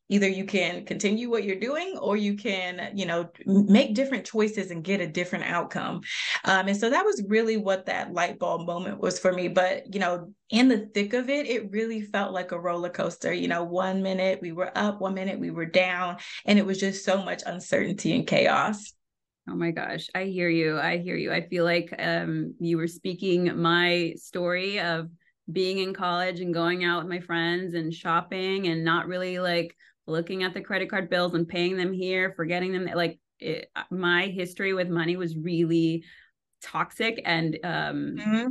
either 0.10 0.28
you 0.28 0.44
can 0.44 0.86
continue 0.86 1.30
what 1.30 1.44
you're 1.44 1.60
doing 1.60 1.98
or 2.02 2.18
you 2.18 2.36
can 2.36 2.92
you 2.96 3.06
know 3.06 3.30
make 3.46 3.94
different 3.94 4.26
choices 4.26 4.72
and 4.72 4.84
get 4.84 5.02
a 5.02 5.08
different 5.08 5.46
outcome. 5.46 6.02
Um, 6.44 6.68
and 6.68 6.78
so 6.78 6.90
that 6.90 7.06
was 7.06 7.24
really 7.28 7.58
what 7.58 7.86
that 7.86 8.12
light 8.12 8.40
bulb 8.40 8.66
moment 8.66 9.00
was 9.00 9.20
for 9.20 9.32
me. 9.32 9.48
But 9.48 9.94
you 9.94 10.00
know 10.00 10.34
in 10.50 10.68
the 10.68 10.90
thick 10.94 11.14
of 11.14 11.30
it 11.30 11.48
it 11.48 11.72
really 11.72 12.02
felt 12.02 12.34
like 12.34 12.52
a 12.52 12.60
roller 12.60 12.90
coaster. 12.90 13.32
You 13.32 13.48
know 13.48 13.64
one 13.64 14.02
minute 14.02 14.40
we 14.42 14.52
were 14.52 14.76
up 14.78 15.00
one 15.00 15.14
minute 15.14 15.40
we 15.40 15.52
were 15.52 15.66
down 15.66 16.18
and 16.46 16.60
it 16.60 16.66
was 16.66 16.80
just 16.80 17.06
so 17.06 17.24
much 17.24 17.44
uncertainty 17.46 18.16
and 18.16 18.28
chaos. 18.28 18.94
Oh 19.50 19.56
my 19.56 19.72
gosh, 19.72 20.08
I 20.14 20.26
hear 20.26 20.50
you. 20.50 20.78
I 20.78 20.98
hear 20.98 21.16
you. 21.16 21.32
I 21.32 21.48
feel 21.48 21.64
like 21.64 21.94
um, 21.98 22.54
you 22.60 22.78
were 22.78 22.88
speaking 22.88 23.60
my 23.60 24.14
story 24.18 24.80
of 24.80 25.10
being 25.52 25.80
in 25.80 25.94
college 25.94 26.40
and 26.40 26.54
going 26.54 26.84
out 26.84 27.04
with 27.04 27.10
my 27.10 27.20
friends 27.20 27.74
and 27.74 27.94
shopping 27.94 28.68
and 28.68 28.84
not 28.84 29.08
really 29.08 29.40
like 29.40 29.76
looking 30.10 30.44
at 30.44 30.54
the 30.54 30.62
credit 30.62 30.90
card 30.90 31.10
bills 31.10 31.34
and 31.34 31.48
paying 31.48 31.78
them 31.78 31.94
here, 31.94 32.34
forgetting 32.36 32.74
them. 32.74 32.86
Like 32.94 33.20
it, 33.40 33.72
my 33.90 34.28
history 34.28 34.74
with 34.74 34.90
money 34.90 35.16
was 35.16 35.38
really 35.38 36.04
toxic 36.62 37.22
and 37.26 37.58
um 37.64 38.16
mm-hmm. 38.18 38.48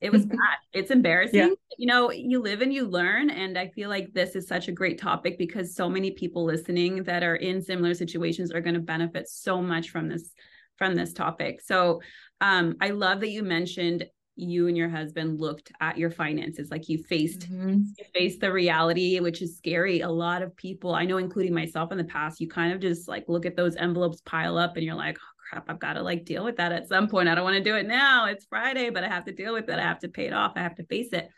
it 0.00 0.12
was 0.12 0.24
bad 0.26 0.58
it's 0.72 0.90
embarrassing 0.90 1.40
yeah. 1.40 1.54
you 1.78 1.86
know 1.86 2.10
you 2.12 2.40
live 2.40 2.60
and 2.62 2.72
you 2.72 2.86
learn 2.86 3.28
and 3.28 3.58
i 3.58 3.66
feel 3.68 3.88
like 3.88 4.12
this 4.12 4.36
is 4.36 4.46
such 4.46 4.68
a 4.68 4.72
great 4.72 5.00
topic 5.00 5.36
because 5.36 5.74
so 5.74 5.88
many 5.88 6.12
people 6.12 6.44
listening 6.44 7.02
that 7.02 7.22
are 7.22 7.36
in 7.36 7.60
similar 7.60 7.92
situations 7.92 8.52
are 8.52 8.60
going 8.60 8.74
to 8.74 8.80
benefit 8.80 9.28
so 9.28 9.60
much 9.60 9.90
from 9.90 10.08
this 10.08 10.30
from 10.78 10.94
this 10.94 11.12
topic 11.12 11.60
so 11.60 12.00
um 12.40 12.76
i 12.80 12.90
love 12.90 13.20
that 13.20 13.30
you 13.30 13.42
mentioned 13.42 14.04
you 14.40 14.68
and 14.68 14.76
your 14.76 14.88
husband 14.88 15.40
looked 15.40 15.70
at 15.80 15.98
your 15.98 16.10
finances 16.10 16.70
like 16.70 16.88
you 16.88 16.98
faced 16.98 17.40
mm-hmm. 17.40 17.82
you 17.98 18.04
faced 18.14 18.40
the 18.40 18.50
reality 18.50 19.20
which 19.20 19.42
is 19.42 19.56
scary. 19.56 20.00
A 20.00 20.08
lot 20.08 20.42
of 20.42 20.56
people 20.56 20.94
i 20.94 21.04
know 21.04 21.18
including 21.18 21.54
myself 21.54 21.92
in 21.92 21.98
the 21.98 22.04
past 22.04 22.40
you 22.40 22.48
kind 22.48 22.72
of 22.72 22.80
just 22.80 23.08
like 23.08 23.24
look 23.28 23.46
at 23.46 23.56
those 23.56 23.76
envelopes 23.76 24.22
pile 24.24 24.56
up 24.56 24.76
and 24.76 24.84
you're 24.84 24.94
like 24.94 25.18
oh, 25.20 25.34
crap 25.50 25.68
i've 25.68 25.78
got 25.78 25.94
to 25.94 26.02
like 26.02 26.24
deal 26.24 26.44
with 26.44 26.56
that 26.56 26.72
at 26.72 26.88
some 26.88 27.08
point. 27.08 27.28
I 27.28 27.34
don't 27.34 27.44
want 27.44 27.56
to 27.56 27.62
do 27.62 27.76
it 27.76 27.86
now. 27.86 28.26
It's 28.26 28.46
friday 28.46 28.90
but 28.90 29.04
i 29.04 29.08
have 29.08 29.24
to 29.26 29.32
deal 29.32 29.52
with 29.52 29.68
it. 29.68 29.78
I 29.78 29.82
have 29.82 30.00
to 30.00 30.08
pay 30.08 30.26
it 30.26 30.32
off. 30.32 30.52
I 30.56 30.60
have 30.60 30.76
to 30.76 30.84
face 30.84 31.12
it. 31.12 31.28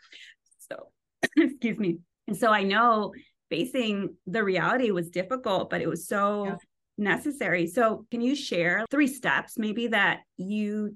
So 0.71 0.89
excuse 1.37 1.77
me. 1.77 1.99
And 2.27 2.37
so 2.37 2.51
i 2.51 2.63
know 2.63 3.13
facing 3.49 4.15
the 4.25 4.43
reality 4.43 4.91
was 4.91 5.09
difficult 5.09 5.69
but 5.69 5.81
it 5.81 5.87
was 5.87 6.07
so 6.07 6.45
yeah. 6.45 6.55
necessary. 6.97 7.67
So 7.67 8.05
can 8.11 8.21
you 8.21 8.35
share 8.35 8.85
three 8.89 9.07
steps 9.07 9.57
maybe 9.57 9.87
that 9.87 10.21
you 10.37 10.95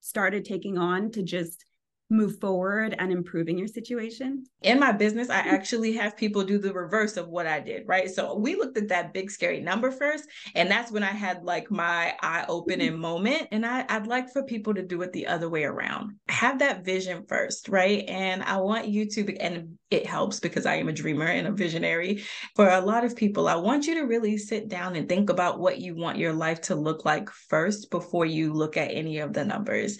started 0.00 0.44
taking 0.44 0.78
on 0.78 1.10
to 1.12 1.22
just 1.22 1.64
move 2.10 2.38
forward 2.40 2.94
and 2.98 3.12
improving 3.12 3.58
your 3.58 3.68
situation? 3.68 4.44
In 4.62 4.80
my 4.80 4.92
business, 4.92 5.30
I 5.30 5.38
actually 5.38 5.92
have 5.94 6.16
people 6.16 6.42
do 6.44 6.58
the 6.58 6.72
reverse 6.72 7.16
of 7.16 7.28
what 7.28 7.46
I 7.46 7.60
did, 7.60 7.84
right? 7.86 8.10
So 8.10 8.36
we 8.36 8.56
looked 8.56 8.76
at 8.78 8.88
that 8.88 9.12
big 9.12 9.30
scary 9.30 9.60
number 9.60 9.90
first, 9.90 10.24
and 10.54 10.70
that's 10.70 10.90
when 10.90 11.02
I 11.02 11.12
had 11.12 11.44
like 11.44 11.70
my 11.70 12.14
eye 12.20 12.44
opening 12.48 12.98
moment. 12.98 13.48
And 13.52 13.64
I, 13.64 13.84
I'd 13.88 14.06
like 14.06 14.32
for 14.32 14.42
people 14.42 14.74
to 14.74 14.82
do 14.82 15.02
it 15.02 15.12
the 15.12 15.26
other 15.26 15.48
way 15.48 15.64
around. 15.64 16.12
Have 16.28 16.58
that 16.60 16.84
vision 16.84 17.24
first, 17.28 17.68
right? 17.68 18.04
And 18.08 18.42
I 18.42 18.56
want 18.58 18.88
you 18.88 19.06
to, 19.10 19.36
and 19.36 19.78
it 19.90 20.06
helps 20.06 20.40
because 20.40 20.66
I 20.66 20.76
am 20.76 20.88
a 20.88 20.92
dreamer 20.92 21.26
and 21.26 21.46
a 21.46 21.52
visionary. 21.52 22.24
For 22.56 22.68
a 22.68 22.80
lot 22.80 23.04
of 23.04 23.16
people, 23.16 23.48
I 23.48 23.56
want 23.56 23.86
you 23.86 23.94
to 23.94 24.02
really 24.02 24.38
sit 24.38 24.68
down 24.68 24.96
and 24.96 25.08
think 25.08 25.30
about 25.30 25.60
what 25.60 25.78
you 25.78 25.94
want 25.94 26.18
your 26.18 26.32
life 26.32 26.60
to 26.62 26.74
look 26.74 27.04
like 27.04 27.30
first 27.30 27.90
before 27.90 28.26
you 28.26 28.52
look 28.52 28.76
at 28.76 28.90
any 28.90 29.18
of 29.18 29.32
the 29.32 29.44
numbers 29.44 29.98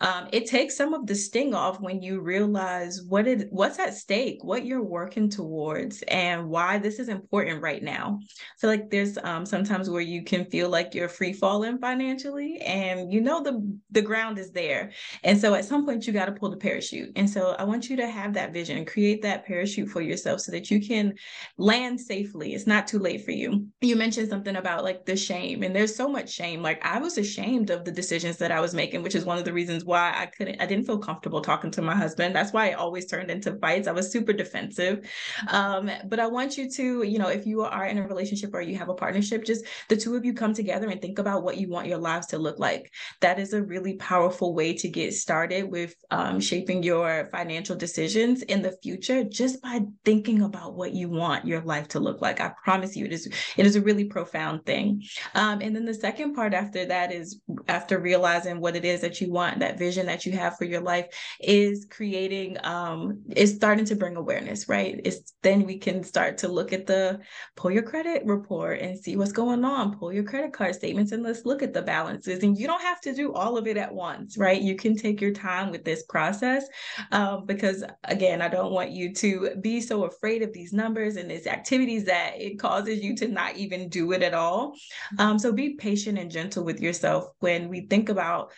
um, 0.00 0.28
it 0.32 0.46
takes 0.46 0.76
some 0.76 0.94
of 0.94 1.06
the 1.06 1.14
sting 1.14 1.54
off 1.54 1.80
when 1.80 2.00
you 2.00 2.20
realize 2.20 3.02
what 3.02 3.26
it 3.26 3.48
what's 3.50 3.78
at 3.78 3.94
stake 3.94 4.42
what 4.42 4.64
you're 4.64 4.82
working 4.82 5.28
towards 5.28 6.02
and 6.08 6.48
why 6.48 6.78
this 6.78 6.98
is 6.98 7.08
important 7.08 7.62
right 7.62 7.82
now. 7.82 8.20
So 8.56 8.66
like 8.66 8.90
there's 8.90 9.18
um, 9.22 9.44
sometimes 9.44 9.90
where 9.90 10.00
you 10.00 10.24
can 10.24 10.46
feel 10.46 10.70
like 10.70 10.94
you're 10.94 11.08
free 11.08 11.32
falling 11.32 11.78
financially 11.78 12.58
and 12.58 13.12
you 13.12 13.20
know 13.20 13.42
the 13.42 13.78
the 13.90 14.02
ground 14.02 14.38
is 14.38 14.52
there. 14.52 14.92
And 15.22 15.38
so 15.38 15.54
at 15.54 15.66
some 15.66 15.84
point 15.84 16.06
you 16.06 16.12
got 16.12 16.26
to 16.26 16.32
pull 16.32 16.50
the 16.50 16.56
parachute. 16.56 17.12
And 17.16 17.28
so 17.28 17.54
i 17.58 17.64
want 17.64 17.90
you 17.90 17.96
to 17.96 18.08
have 18.08 18.32
that 18.34 18.52
vision 18.52 18.84
create 18.84 19.22
that 19.22 19.44
parachute 19.44 19.88
for 19.88 20.00
yourself 20.00 20.40
so 20.40 20.52
that 20.52 20.70
you 20.70 20.80
can 20.80 21.14
land 21.58 22.00
safely. 22.00 22.54
It's 22.54 22.66
not 22.66 22.86
too 22.86 22.98
late 22.98 23.24
for 23.24 23.32
you. 23.32 23.66
You 23.80 23.96
mentioned 23.96 24.28
something 24.30 24.56
about 24.56 24.84
like 24.84 25.04
the 25.04 25.16
shame 25.16 25.62
and 25.62 25.76
there's 25.76 25.94
so 25.94 26.08
much 26.08 26.30
shame. 26.30 26.62
Like 26.62 26.84
i 26.84 26.98
was 26.98 27.18
ashamed 27.18 27.70
of 27.70 27.84
the 27.84 27.92
decisions 27.92 28.36
that 28.38 28.50
i 28.50 28.60
was 28.60 28.74
making 28.74 29.02
which 29.02 29.14
is 29.14 29.24
one 29.24 29.38
of 29.38 29.44
the 29.44 29.52
reasons 29.52 29.84
why 29.90 30.14
I 30.16 30.26
couldn't, 30.26 30.60
I 30.62 30.66
didn't 30.66 30.86
feel 30.86 30.98
comfortable 30.98 31.40
talking 31.40 31.70
to 31.72 31.82
my 31.82 31.94
husband. 31.94 32.34
That's 32.34 32.52
why 32.52 32.70
I 32.70 32.72
always 32.72 33.06
turned 33.06 33.30
into 33.30 33.56
fights. 33.56 33.88
I 33.88 33.92
was 33.92 34.10
super 34.10 34.32
defensive. 34.32 35.06
Um, 35.48 35.90
but 36.06 36.18
I 36.18 36.26
want 36.26 36.56
you 36.56 36.70
to, 36.70 37.02
you 37.02 37.18
know, 37.18 37.28
if 37.28 37.46
you 37.46 37.62
are 37.62 37.86
in 37.86 37.98
a 37.98 38.06
relationship 38.06 38.54
or 38.54 38.62
you 38.62 38.78
have 38.78 38.88
a 38.88 38.94
partnership, 38.94 39.44
just 39.44 39.64
the 39.88 39.96
two 39.96 40.14
of 40.16 40.24
you 40.24 40.32
come 40.32 40.54
together 40.54 40.88
and 40.88 41.02
think 41.02 41.18
about 41.18 41.42
what 41.42 41.58
you 41.58 41.68
want 41.68 41.88
your 41.88 41.98
lives 41.98 42.28
to 42.28 42.38
look 42.38 42.58
like. 42.58 42.90
That 43.20 43.38
is 43.38 43.52
a 43.52 43.62
really 43.62 43.94
powerful 43.96 44.54
way 44.54 44.72
to 44.74 44.88
get 44.88 45.14
started 45.14 45.70
with 45.70 45.94
um, 46.10 46.40
shaping 46.40 46.82
your 46.82 47.28
financial 47.32 47.76
decisions 47.76 48.42
in 48.42 48.62
the 48.62 48.76
future 48.82 49.24
just 49.24 49.60
by 49.60 49.80
thinking 50.04 50.42
about 50.42 50.74
what 50.74 50.92
you 50.92 51.08
want 51.08 51.46
your 51.46 51.62
life 51.62 51.88
to 51.88 52.00
look 52.00 52.22
like. 52.22 52.40
I 52.40 52.52
promise 52.64 52.96
you, 52.96 53.04
it 53.04 53.12
is 53.12 53.26
it 53.56 53.66
is 53.66 53.76
a 53.76 53.80
really 53.80 54.04
profound 54.04 54.64
thing. 54.64 55.02
Um, 55.34 55.60
and 55.60 55.74
then 55.74 55.84
the 55.84 55.94
second 55.94 56.34
part 56.34 56.54
after 56.54 56.84
that 56.86 57.12
is 57.12 57.40
after 57.68 57.98
realizing 57.98 58.60
what 58.60 58.76
it 58.76 58.84
is 58.84 59.00
that 59.00 59.20
you 59.20 59.32
want, 59.32 59.58
that 59.60 59.78
vision 59.80 60.06
that 60.06 60.24
you 60.24 60.32
have 60.32 60.56
for 60.56 60.64
your 60.64 60.80
life 60.80 61.06
is 61.40 61.86
creating 61.90 62.56
um 62.62 63.22
is 63.34 63.54
starting 63.56 63.84
to 63.86 63.96
bring 63.96 64.16
awareness 64.16 64.68
right? 64.68 65.00
It's 65.04 65.34
then 65.42 65.64
we 65.64 65.78
can 65.78 66.04
start 66.04 66.38
to 66.38 66.48
look 66.48 66.72
at 66.72 66.86
the 66.86 67.20
pull 67.56 67.72
your 67.72 67.82
credit 67.82 68.22
report 68.26 68.80
and 68.80 68.98
see 68.98 69.16
what's 69.16 69.32
going 69.32 69.64
on. 69.64 69.98
Pull 69.98 70.12
your 70.12 70.24
credit 70.24 70.52
card 70.52 70.74
statements 70.76 71.12
and 71.12 71.24
let's 71.24 71.44
look 71.44 71.62
at 71.62 71.72
the 71.72 71.82
balances. 71.82 72.44
And 72.44 72.56
you 72.56 72.66
don't 72.68 72.82
have 72.82 73.00
to 73.06 73.14
do 73.14 73.32
all 73.32 73.58
of 73.58 73.66
it 73.66 73.76
at 73.76 73.92
once 73.92 74.38
right? 74.38 74.62
You 74.70 74.76
can 74.76 74.94
take 74.96 75.20
your 75.20 75.32
time 75.32 75.72
with 75.72 75.84
this 75.84 76.04
process 76.04 76.66
um, 77.12 77.46
because 77.46 77.82
again 78.04 78.42
i 78.42 78.48
don't 78.48 78.72
want 78.72 78.90
you 78.90 79.12
to 79.14 79.56
be 79.60 79.80
so 79.80 80.04
afraid 80.04 80.42
of 80.42 80.52
these 80.52 80.72
numbers 80.72 81.16
and 81.16 81.30
these 81.30 81.46
activities 81.46 82.04
that 82.04 82.32
it 82.36 82.58
causes 82.58 83.02
you 83.02 83.16
to 83.16 83.28
not 83.28 83.56
even 83.56 83.88
do 83.88 84.12
it 84.12 84.22
at 84.22 84.34
all. 84.34 84.74
Um, 85.18 85.38
so 85.38 85.52
be 85.52 85.74
patient 85.74 86.18
and 86.18 86.30
gentle 86.30 86.64
with 86.64 86.80
yourself 86.80 87.24
when 87.40 87.68
we 87.68 87.86
think 87.86 88.08
about 88.08 88.52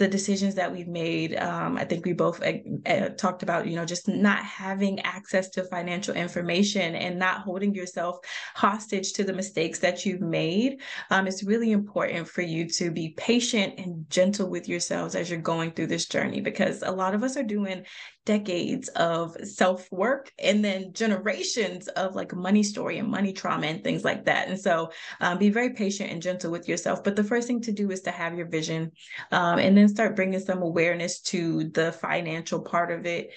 the 0.00 0.08
decisions 0.08 0.54
that 0.54 0.72
we've 0.72 0.88
made. 0.88 1.36
Um, 1.36 1.76
I 1.76 1.84
think 1.84 2.06
we 2.06 2.14
both 2.14 2.42
uh, 2.42 3.08
talked 3.18 3.42
about, 3.42 3.66
you 3.66 3.76
know, 3.76 3.84
just 3.84 4.08
not 4.08 4.42
having 4.42 4.98
access 5.00 5.50
to 5.50 5.64
financial 5.64 6.16
information 6.16 6.94
and 6.94 7.18
not 7.18 7.42
holding 7.42 7.74
yourself 7.74 8.16
hostage 8.54 9.12
to 9.12 9.24
the 9.24 9.34
mistakes 9.34 9.78
that 9.80 10.06
you've 10.06 10.22
made. 10.22 10.80
Um, 11.10 11.26
it's 11.26 11.44
really 11.44 11.70
important 11.70 12.26
for 12.26 12.40
you 12.40 12.66
to 12.70 12.90
be 12.90 13.10
patient 13.10 13.74
and 13.78 14.08
gentle 14.08 14.48
with 14.48 14.70
yourselves 14.70 15.14
as 15.14 15.28
you're 15.28 15.38
going 15.38 15.72
through 15.72 15.88
this 15.88 16.06
journey 16.06 16.40
because 16.40 16.82
a 16.82 16.90
lot 16.90 17.14
of 17.14 17.22
us 17.22 17.36
are 17.36 17.42
doing 17.42 17.84
decades 18.26 18.88
of 18.90 19.34
self 19.42 19.90
work 19.90 20.30
and 20.38 20.64
then 20.64 20.92
generations 20.92 21.88
of 21.88 22.14
like 22.14 22.34
money 22.34 22.62
story 22.62 22.98
and 22.98 23.08
money 23.08 23.32
trauma 23.32 23.66
and 23.66 23.82
things 23.82 24.04
like 24.04 24.24
that. 24.24 24.48
And 24.48 24.58
so 24.58 24.92
um, 25.20 25.36
be 25.36 25.50
very 25.50 25.70
patient 25.70 26.10
and 26.10 26.22
gentle 26.22 26.50
with 26.50 26.68
yourself. 26.68 27.02
But 27.02 27.16
the 27.16 27.24
first 27.24 27.48
thing 27.48 27.60
to 27.62 27.72
do 27.72 27.90
is 27.90 28.02
to 28.02 28.10
have 28.10 28.34
your 28.34 28.46
vision 28.46 28.92
um, 29.32 29.58
and 29.58 29.76
then 29.76 29.88
start 29.90 30.16
bringing 30.16 30.40
some 30.40 30.62
awareness 30.62 31.20
to 31.20 31.64
the 31.70 31.92
financial 31.92 32.60
part 32.60 32.90
of 32.90 33.06
it. 33.06 33.30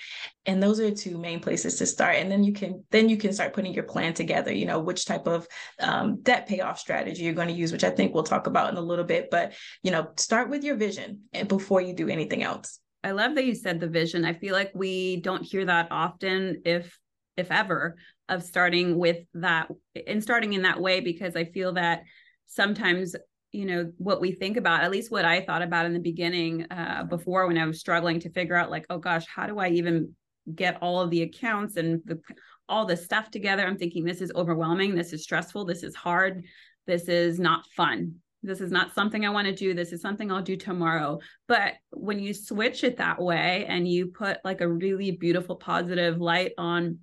And 0.45 0.61
those 0.61 0.79
are 0.79 0.91
two 0.91 1.17
main 1.17 1.39
places 1.39 1.77
to 1.77 1.85
start. 1.85 2.15
And 2.15 2.31
then 2.31 2.43
you 2.43 2.53
can 2.53 2.83
then 2.91 3.09
you 3.09 3.17
can 3.17 3.33
start 3.33 3.53
putting 3.53 3.73
your 3.73 3.83
plan 3.83 4.13
together 4.13 4.53
you 4.53 4.65
know 4.65 4.79
which 4.79 5.05
type 5.05 5.27
of 5.27 5.47
um, 5.79 6.21
debt 6.21 6.47
payoff 6.47 6.79
strategy 6.79 7.23
you're 7.23 7.33
going 7.33 7.47
to 7.47 7.53
use 7.53 7.71
which 7.71 7.83
i 7.83 7.89
think 7.89 8.13
we'll 8.13 8.23
talk 8.23 8.47
about 8.47 8.71
in 8.71 8.77
a 8.77 8.81
little 8.81 9.05
bit. 9.05 9.29
But 9.29 9.53
you 9.81 9.91
know 9.91 10.11
start 10.17 10.49
with 10.49 10.63
your 10.63 10.75
vision 10.75 11.21
before 11.47 11.81
you 11.81 11.93
do 11.93 12.09
anything 12.09 12.43
else. 12.43 12.79
I 13.03 13.11
love 13.11 13.35
that 13.35 13.45
you 13.45 13.53
said 13.53 13.79
the 13.79 13.87
vision. 13.87 14.23
I 14.23 14.33
feel 14.33 14.53
like 14.53 14.71
we 14.73 15.17
don't 15.17 15.43
hear 15.43 15.65
that 15.65 15.89
often, 15.91 16.61
if 16.65 16.97
if 17.35 17.51
ever, 17.51 17.97
of 18.29 18.43
starting 18.43 18.97
with 18.97 19.17
that 19.33 19.69
and 20.07 20.23
starting 20.23 20.53
in 20.53 20.61
that 20.61 20.79
way 20.79 21.01
because 21.01 21.35
I 21.35 21.45
feel 21.45 21.73
that 21.73 22.03
sometimes 22.47 23.15
you 23.53 23.65
know 23.65 23.91
what 23.97 24.19
we 24.19 24.33
think 24.33 24.57
about 24.57 24.83
at 24.83 24.91
least 24.91 25.11
what 25.11 25.23
i 25.23 25.39
thought 25.39 25.61
about 25.61 25.85
in 25.85 25.93
the 25.93 25.99
beginning 25.99 26.65
uh, 26.71 27.03
before 27.03 27.47
when 27.47 27.57
i 27.57 27.65
was 27.65 27.79
struggling 27.79 28.19
to 28.19 28.29
figure 28.31 28.55
out 28.55 28.71
like 28.71 28.85
oh 28.89 28.97
gosh 28.97 29.25
how 29.33 29.47
do 29.47 29.59
i 29.59 29.69
even 29.69 30.13
get 30.53 30.77
all 30.81 30.99
of 30.99 31.09
the 31.09 31.21
accounts 31.21 31.77
and 31.77 32.01
the, 32.03 32.19
all 32.67 32.85
the 32.85 32.97
stuff 32.97 33.31
together 33.31 33.65
i'm 33.65 33.77
thinking 33.77 34.03
this 34.03 34.21
is 34.21 34.31
overwhelming 34.35 34.95
this 34.95 35.13
is 35.13 35.23
stressful 35.23 35.63
this 35.63 35.83
is 35.83 35.95
hard 35.95 36.43
this 36.87 37.07
is 37.07 37.39
not 37.39 37.65
fun 37.77 38.15
this 38.43 38.59
is 38.59 38.71
not 38.71 38.93
something 38.93 39.25
I 39.25 39.29
want 39.29 39.47
to 39.47 39.55
do. 39.55 39.73
This 39.73 39.93
is 39.93 40.01
something 40.01 40.29
I'll 40.29 40.41
do 40.41 40.57
tomorrow. 40.57 41.19
But 41.47 41.75
when 41.91 42.19
you 42.19 42.33
switch 42.33 42.83
it 42.83 42.97
that 42.97 43.21
way 43.21 43.65
and 43.67 43.87
you 43.87 44.07
put 44.07 44.37
like 44.43 44.59
a 44.59 44.67
really 44.67 45.11
beautiful, 45.11 45.55
positive 45.55 46.19
light 46.19 46.51
on, 46.57 46.99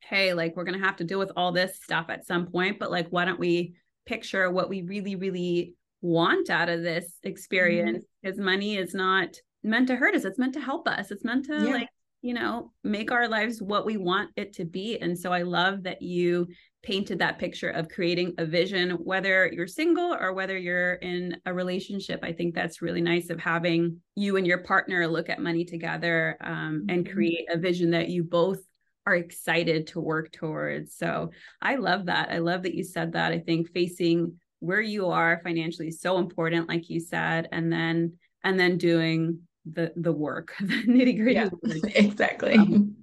hey, 0.00 0.34
like 0.34 0.54
we're 0.54 0.62
going 0.62 0.78
to 0.78 0.86
have 0.86 0.96
to 0.96 1.04
deal 1.04 1.18
with 1.18 1.32
all 1.36 1.50
this 1.50 1.82
stuff 1.82 2.06
at 2.10 2.26
some 2.26 2.46
point, 2.46 2.78
but 2.78 2.92
like, 2.92 3.08
why 3.08 3.24
don't 3.24 3.40
we 3.40 3.74
picture 4.08 4.50
what 4.50 4.68
we 4.68 4.82
really, 4.82 5.14
really 5.14 5.74
want 6.00 6.50
out 6.50 6.68
of 6.68 6.82
this 6.82 7.12
experience? 7.22 8.04
Because 8.22 8.36
mm-hmm. 8.36 8.46
money 8.46 8.76
is 8.76 8.94
not 8.94 9.36
meant 9.62 9.88
to 9.88 9.96
hurt 9.96 10.14
us, 10.14 10.24
it's 10.24 10.38
meant 10.38 10.54
to 10.54 10.60
help 10.60 10.88
us, 10.88 11.10
it's 11.10 11.24
meant 11.24 11.44
to 11.46 11.64
yeah. 11.64 11.72
like, 11.72 11.88
you 12.22 12.34
know, 12.34 12.72
make 12.82 13.12
our 13.12 13.28
lives 13.28 13.62
what 13.62 13.86
we 13.86 13.96
want 13.96 14.30
it 14.36 14.52
to 14.54 14.64
be. 14.64 14.98
And 14.98 15.16
so 15.16 15.32
I 15.32 15.42
love 15.42 15.84
that 15.84 16.02
you 16.02 16.48
painted 16.82 17.18
that 17.18 17.38
picture 17.38 17.70
of 17.70 17.88
creating 17.88 18.34
a 18.38 18.46
vision, 18.46 18.90
whether 18.90 19.50
you're 19.52 19.66
single 19.66 20.14
or 20.14 20.32
whether 20.32 20.56
you're 20.56 20.94
in 20.94 21.36
a 21.44 21.52
relationship. 21.52 22.20
I 22.22 22.32
think 22.32 22.54
that's 22.54 22.82
really 22.82 23.00
nice 23.00 23.30
of 23.30 23.38
having 23.40 24.00
you 24.14 24.36
and 24.36 24.46
your 24.46 24.58
partner 24.58 25.06
look 25.06 25.28
at 25.28 25.40
money 25.40 25.64
together 25.64 26.36
um, 26.40 26.86
and 26.88 27.04
mm-hmm. 27.04 27.12
create 27.12 27.46
a 27.50 27.58
vision 27.58 27.90
that 27.90 28.08
you 28.08 28.24
both 28.24 28.60
are 29.08 29.16
excited 29.16 29.86
to 29.86 30.00
work 30.00 30.30
towards. 30.32 30.94
So 30.94 31.30
I 31.62 31.76
love 31.76 32.06
that. 32.06 32.30
I 32.30 32.38
love 32.38 32.64
that 32.64 32.74
you 32.74 32.84
said 32.84 33.12
that. 33.12 33.32
I 33.32 33.38
think 33.38 33.70
facing 33.70 34.38
where 34.60 34.82
you 34.82 35.06
are 35.08 35.40
financially 35.42 35.88
is 35.88 36.00
so 36.00 36.18
important, 36.18 36.68
like 36.68 36.90
you 36.90 37.00
said, 37.00 37.48
and 37.50 37.72
then 37.72 38.18
and 38.44 38.60
then 38.60 38.76
doing 38.76 39.40
the 39.64 39.92
the 39.96 40.12
work, 40.12 40.54
the 40.60 40.82
nitty 40.84 41.16
gritty. 41.16 41.34
Yeah, 41.34 41.48
exactly. 41.94 42.54
Um, 42.54 42.96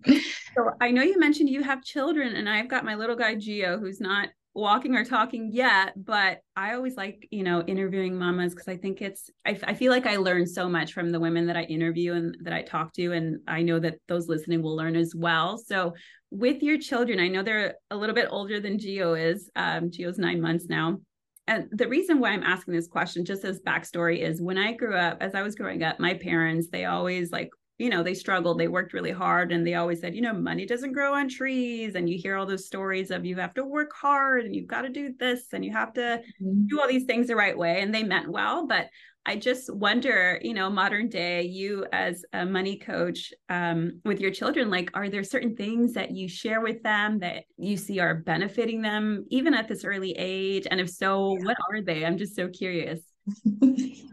so 0.55 0.71
I 0.79 0.91
know 0.91 1.01
you 1.01 1.19
mentioned 1.19 1.49
you 1.49 1.63
have 1.63 1.83
children, 1.83 2.35
and 2.35 2.47
I've 2.47 2.69
got 2.69 2.85
my 2.85 2.93
little 2.93 3.15
guy 3.15 3.33
Geo, 3.33 3.79
who's 3.79 3.99
not 3.99 4.29
walking 4.55 4.95
or 4.95 5.03
talking 5.03 5.51
yet, 5.51 5.93
but 5.97 6.39
I 6.55 6.73
always 6.73 6.95
like, 6.95 7.27
you 7.29 7.43
know, 7.43 7.61
interviewing 7.63 8.17
mamas 8.17 8.53
because 8.53 8.69
I 8.69 8.77
think 8.77 9.01
it's, 9.01 9.29
I, 9.45 9.59
I 9.63 9.73
feel 9.73 9.91
like 9.91 10.07
I 10.07 10.15
learn 10.15 10.47
so 10.47 10.69
much 10.69 10.93
from 10.93 11.11
the 11.11 11.19
women 11.19 11.45
that 11.47 11.57
I 11.57 11.63
interview 11.63 12.13
and 12.13 12.37
that 12.41 12.53
I 12.53 12.61
talk 12.61 12.93
to. 12.93 13.11
And 13.11 13.41
I 13.47 13.61
know 13.61 13.79
that 13.79 13.99
those 14.07 14.29
listening 14.29 14.61
will 14.61 14.75
learn 14.75 14.95
as 14.95 15.13
well. 15.13 15.57
So, 15.57 15.93
with 16.31 16.63
your 16.63 16.77
children, 16.79 17.19
I 17.19 17.27
know 17.27 17.43
they're 17.43 17.75
a 17.91 17.95
little 17.95 18.15
bit 18.15 18.27
older 18.29 18.59
than 18.59 18.79
Geo 18.79 19.13
is. 19.13 19.49
Um, 19.55 19.91
Geo's 19.91 20.17
nine 20.17 20.41
months 20.41 20.65
now. 20.67 20.99
And 21.47 21.67
the 21.71 21.87
reason 21.87 22.19
why 22.19 22.31
I'm 22.31 22.43
asking 22.43 22.73
this 22.73 22.87
question, 22.87 23.23
just 23.23 23.45
as 23.45 23.61
backstory, 23.61 24.19
is 24.19 24.41
when 24.41 24.57
I 24.57 24.73
grew 24.73 24.95
up, 24.95 25.17
as 25.21 25.35
I 25.35 25.43
was 25.43 25.55
growing 25.55 25.83
up, 25.83 25.99
my 25.99 26.15
parents, 26.15 26.67
they 26.71 26.85
always 26.85 27.31
like 27.31 27.51
you 27.77 27.89
know, 27.89 28.03
they 28.03 28.13
struggled, 28.13 28.59
they 28.59 28.67
worked 28.67 28.93
really 28.93 29.11
hard, 29.11 29.51
and 29.51 29.65
they 29.65 29.75
always 29.75 29.99
said, 29.99 30.15
you 30.15 30.21
know, 30.21 30.33
money 30.33 30.65
doesn't 30.65 30.93
grow 30.93 31.13
on 31.13 31.27
trees. 31.27 31.95
And 31.95 32.09
you 32.09 32.17
hear 32.17 32.37
all 32.37 32.45
those 32.45 32.65
stories 32.65 33.11
of 33.11 33.25
you 33.25 33.35
have 33.35 33.53
to 33.55 33.65
work 33.65 33.91
hard 33.93 34.45
and 34.45 34.55
you've 34.55 34.67
got 34.67 34.83
to 34.83 34.89
do 34.89 35.13
this 35.19 35.53
and 35.53 35.63
you 35.63 35.71
have 35.71 35.93
to 35.93 36.21
mm-hmm. 36.41 36.67
do 36.67 36.79
all 36.79 36.87
these 36.87 37.05
things 37.05 37.27
the 37.27 37.35
right 37.35 37.57
way. 37.57 37.81
And 37.81 37.93
they 37.93 38.03
meant 38.03 38.29
well. 38.29 38.65
But 38.65 38.87
I 39.25 39.35
just 39.35 39.73
wonder, 39.73 40.39
you 40.43 40.53
know, 40.53 40.69
modern 40.69 41.09
day, 41.09 41.41
you 41.41 41.85
as 41.91 42.23
a 42.31 42.45
money 42.45 42.77
coach 42.77 43.33
um, 43.49 43.99
with 44.05 44.19
your 44.19 44.31
children, 44.31 44.69
like, 44.69 44.91
are 44.93 45.09
there 45.09 45.23
certain 45.23 45.55
things 45.55 45.93
that 45.93 46.11
you 46.11 46.29
share 46.29 46.61
with 46.61 46.83
them 46.83 47.19
that 47.19 47.45
you 47.57 47.75
see 47.75 47.99
are 47.99 48.13
benefiting 48.15 48.81
them 48.81 49.25
even 49.29 49.55
at 49.55 49.67
this 49.67 49.83
early 49.83 50.13
age? 50.17 50.67
And 50.69 50.79
if 50.79 50.89
so, 50.89 51.35
yeah. 51.39 51.45
what 51.45 51.57
are 51.71 51.81
they? 51.81 52.05
I'm 52.05 52.17
just 52.17 52.35
so 52.35 52.47
curious. 52.47 53.01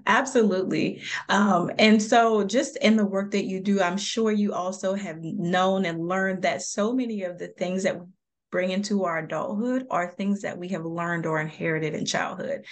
Absolutely. 0.07 1.03
Um, 1.29 1.71
and 1.79 2.03
so, 2.03 2.45
just 2.45 2.77
in 2.79 2.97
the 2.97 3.05
work 3.05 3.31
that 3.33 3.45
you 3.45 3.61
do, 3.61 3.81
I'm 3.81 3.99
sure 3.99 4.33
you 4.33 4.53
also 4.53 4.95
have 4.95 5.19
known 5.23 5.85
and 5.85 6.07
learned 6.09 6.43
that 6.43 6.63
so 6.63 6.93
many 6.93 7.23
of 7.23 7.39
the 7.39 7.49
things 7.49 7.83
that 7.85 8.01
bring 8.51 8.71
into 8.71 9.05
our 9.05 9.19
adulthood 9.19 9.87
are 9.91 10.11
things 10.11 10.43
that 10.43 10.59
we 10.59 10.69
have 10.69 10.85
learned 10.85 11.25
or 11.25 11.41
inherited 11.41 11.95
in 11.95 12.05
childhood. 12.05 12.65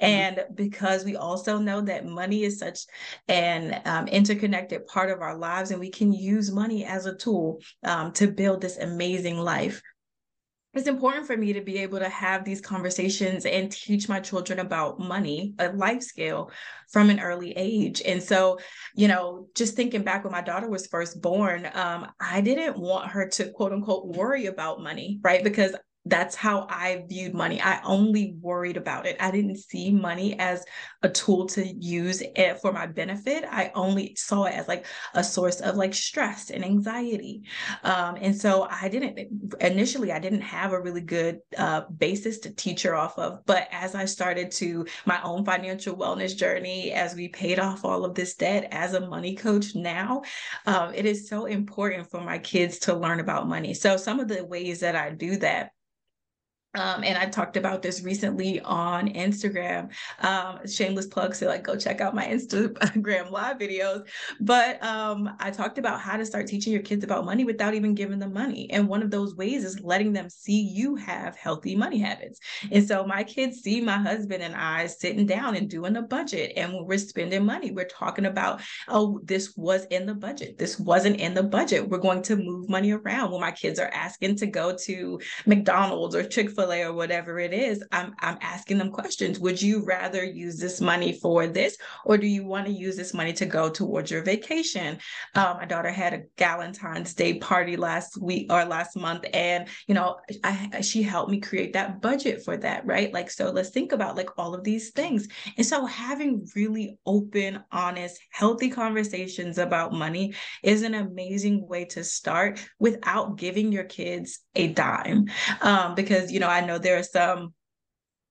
Mm-hmm. 0.00 0.04
And 0.04 0.44
because 0.54 1.04
we 1.04 1.16
also 1.16 1.58
know 1.58 1.82
that 1.82 2.06
money 2.06 2.44
is 2.44 2.58
such 2.58 2.80
an 3.28 3.80
um, 3.84 4.08
interconnected 4.08 4.86
part 4.86 5.10
of 5.10 5.20
our 5.20 5.36
lives, 5.36 5.70
and 5.70 5.80
we 5.80 5.90
can 5.90 6.12
use 6.12 6.50
money 6.50 6.84
as 6.84 7.06
a 7.06 7.16
tool 7.16 7.60
um, 7.84 8.12
to 8.12 8.28
build 8.28 8.60
this 8.60 8.78
amazing 8.78 9.36
life 9.38 9.82
it's 10.76 10.88
important 10.88 11.26
for 11.26 11.36
me 11.36 11.52
to 11.52 11.60
be 11.60 11.78
able 11.78 11.98
to 11.98 12.08
have 12.08 12.44
these 12.44 12.60
conversations 12.60 13.46
and 13.46 13.70
teach 13.70 14.08
my 14.08 14.20
children 14.20 14.58
about 14.58 14.98
money, 14.98 15.54
a 15.58 15.72
life 15.72 16.02
scale 16.02 16.50
from 16.90 17.10
an 17.10 17.20
early 17.20 17.52
age. 17.56 18.02
And 18.04 18.22
so, 18.22 18.58
you 18.94 19.08
know, 19.08 19.48
just 19.54 19.74
thinking 19.74 20.02
back 20.02 20.24
when 20.24 20.32
my 20.32 20.42
daughter 20.42 20.68
was 20.68 20.86
first 20.86 21.20
born, 21.20 21.68
um, 21.74 22.08
I 22.20 22.40
didn't 22.40 22.78
want 22.78 23.10
her 23.10 23.28
to 23.28 23.50
quote 23.50 23.72
unquote 23.72 24.08
worry 24.16 24.46
about 24.46 24.82
money, 24.82 25.18
right? 25.22 25.42
Because 25.42 25.74
that's 26.06 26.36
how 26.36 26.66
I 26.70 27.04
viewed 27.08 27.34
money. 27.34 27.60
I 27.60 27.80
only 27.82 28.36
worried 28.40 28.76
about 28.76 29.06
it. 29.06 29.16
I 29.20 29.30
didn't 29.30 29.58
see 29.58 29.90
money 29.90 30.38
as 30.38 30.64
a 31.02 31.08
tool 31.08 31.46
to 31.46 31.66
use 31.66 32.22
it 32.22 32.60
for 32.60 32.72
my 32.72 32.86
benefit. 32.86 33.44
I 33.50 33.72
only 33.74 34.14
saw 34.14 34.44
it 34.44 34.54
as 34.54 34.68
like 34.68 34.86
a 35.14 35.24
source 35.24 35.60
of 35.60 35.74
like 35.74 35.94
stress 35.94 36.50
and 36.50 36.64
anxiety. 36.64 37.42
Um, 37.82 38.16
and 38.20 38.36
so 38.36 38.68
I 38.70 38.88
didn't 38.88 39.18
initially, 39.60 40.12
I 40.12 40.20
didn't 40.20 40.42
have 40.42 40.72
a 40.72 40.80
really 40.80 41.00
good 41.00 41.40
uh, 41.58 41.82
basis 41.98 42.38
to 42.40 42.54
teach 42.54 42.82
her 42.82 42.94
off 42.94 43.18
of. 43.18 43.44
But 43.44 43.68
as 43.72 43.94
I 43.94 44.04
started 44.04 44.52
to 44.52 44.86
my 45.06 45.20
own 45.22 45.44
financial 45.44 45.96
wellness 45.96 46.36
journey, 46.36 46.92
as 46.92 47.14
we 47.14 47.28
paid 47.28 47.58
off 47.58 47.84
all 47.84 48.04
of 48.04 48.14
this 48.14 48.36
debt 48.36 48.68
as 48.70 48.94
a 48.94 49.08
money 49.08 49.34
coach 49.34 49.74
now, 49.74 50.22
um, 50.66 50.94
it 50.94 51.04
is 51.04 51.28
so 51.28 51.46
important 51.46 52.10
for 52.10 52.20
my 52.20 52.38
kids 52.38 52.78
to 52.80 52.94
learn 52.94 53.18
about 53.18 53.48
money. 53.48 53.74
So 53.74 53.96
some 53.96 54.20
of 54.20 54.28
the 54.28 54.44
ways 54.44 54.80
that 54.80 54.94
I 54.94 55.10
do 55.10 55.36
that 55.38 55.72
um, 56.76 57.02
and 57.04 57.16
I 57.16 57.26
talked 57.26 57.56
about 57.56 57.82
this 57.82 58.02
recently 58.02 58.60
on 58.60 59.08
Instagram. 59.08 59.90
Um, 60.20 60.66
shameless 60.66 61.06
plug, 61.06 61.34
so 61.34 61.46
like 61.46 61.62
go 61.62 61.76
check 61.76 62.00
out 62.00 62.14
my 62.14 62.26
Instagram 62.26 63.30
live 63.30 63.58
videos. 63.58 64.06
But 64.40 64.82
um, 64.84 65.30
I 65.40 65.50
talked 65.50 65.78
about 65.78 66.00
how 66.00 66.16
to 66.16 66.26
start 66.26 66.46
teaching 66.46 66.72
your 66.72 66.82
kids 66.82 67.02
about 67.02 67.24
money 67.24 67.44
without 67.44 67.74
even 67.74 67.94
giving 67.94 68.18
them 68.18 68.32
money. 68.32 68.70
And 68.70 68.88
one 68.88 69.02
of 69.02 69.10
those 69.10 69.34
ways 69.34 69.64
is 69.64 69.80
letting 69.80 70.12
them 70.12 70.28
see 70.28 70.60
you 70.60 70.96
have 70.96 71.36
healthy 71.36 71.74
money 71.74 71.98
habits. 71.98 72.40
And 72.70 72.86
so 72.86 73.06
my 73.06 73.24
kids 73.24 73.62
see 73.62 73.80
my 73.80 73.96
husband 73.96 74.42
and 74.42 74.54
I 74.54 74.86
sitting 74.86 75.26
down 75.26 75.56
and 75.56 75.70
doing 75.70 75.96
a 75.96 76.02
budget. 76.02 76.52
And 76.56 76.74
when 76.74 76.84
we're 76.84 76.98
spending 76.98 77.46
money, 77.46 77.70
we're 77.70 77.86
talking 77.86 78.26
about, 78.26 78.60
oh, 78.88 79.20
this 79.24 79.56
was 79.56 79.86
in 79.86 80.04
the 80.04 80.14
budget. 80.14 80.58
This 80.58 80.78
wasn't 80.78 81.20
in 81.20 81.32
the 81.32 81.42
budget. 81.42 81.88
We're 81.88 81.98
going 81.98 82.22
to 82.22 82.36
move 82.36 82.68
money 82.68 82.92
around 82.92 83.30
when 83.30 83.40
my 83.40 83.52
kids 83.52 83.78
are 83.78 83.90
asking 83.92 84.36
to 84.36 84.46
go 84.46 84.76
to 84.84 85.20
McDonald's 85.46 86.14
or 86.14 86.24
Chick 86.24 86.50
fil 86.50 86.65
Or 86.66 86.92
whatever 86.92 87.38
it 87.38 87.52
is, 87.52 87.84
I'm 87.92 88.14
I'm 88.20 88.38
asking 88.40 88.78
them 88.78 88.90
questions. 88.90 89.38
Would 89.38 89.62
you 89.62 89.84
rather 89.84 90.24
use 90.24 90.58
this 90.58 90.80
money 90.80 91.12
for 91.12 91.46
this, 91.46 91.76
or 92.04 92.18
do 92.18 92.26
you 92.26 92.44
want 92.44 92.66
to 92.66 92.72
use 92.72 92.96
this 92.96 93.14
money 93.14 93.32
to 93.34 93.46
go 93.46 93.70
towards 93.70 94.10
your 94.10 94.22
vacation? 94.22 94.98
Um, 95.34 95.58
my 95.58 95.64
daughter 95.64 95.90
had 95.90 96.12
a 96.12 96.22
Valentine's 96.36 97.14
Day 97.14 97.38
party 97.38 97.76
last 97.76 98.20
week 98.20 98.52
or 98.52 98.64
last 98.64 98.96
month, 98.96 99.24
and 99.32 99.68
you 99.86 99.94
know, 99.94 100.16
I, 100.42 100.80
she 100.80 101.02
helped 101.02 101.30
me 101.30 101.40
create 101.40 101.72
that 101.74 102.02
budget 102.02 102.44
for 102.44 102.56
that, 102.56 102.84
right? 102.84 103.12
Like, 103.12 103.30
so 103.30 103.50
let's 103.50 103.70
think 103.70 103.92
about 103.92 104.16
like 104.16 104.30
all 104.36 104.54
of 104.54 104.64
these 104.64 104.90
things. 104.90 105.28
And 105.56 105.64
so 105.64 105.86
having 105.86 106.46
really 106.56 106.98
open, 107.06 107.62
honest, 107.70 108.18
healthy 108.30 108.70
conversations 108.70 109.58
about 109.58 109.92
money 109.92 110.34
is 110.62 110.82
an 110.82 110.94
amazing 110.94 111.66
way 111.68 111.84
to 111.86 112.02
start 112.02 112.58
without 112.78 113.36
giving 113.36 113.72
your 113.72 113.84
kids 113.84 114.40
a 114.54 114.68
dime. 114.68 115.26
Um, 115.60 115.94
because 115.94 116.32
you 116.32 116.40
know, 116.40 116.45
I 116.48 116.62
know 116.62 116.78
there 116.78 116.98
are 116.98 117.02
some 117.04 117.54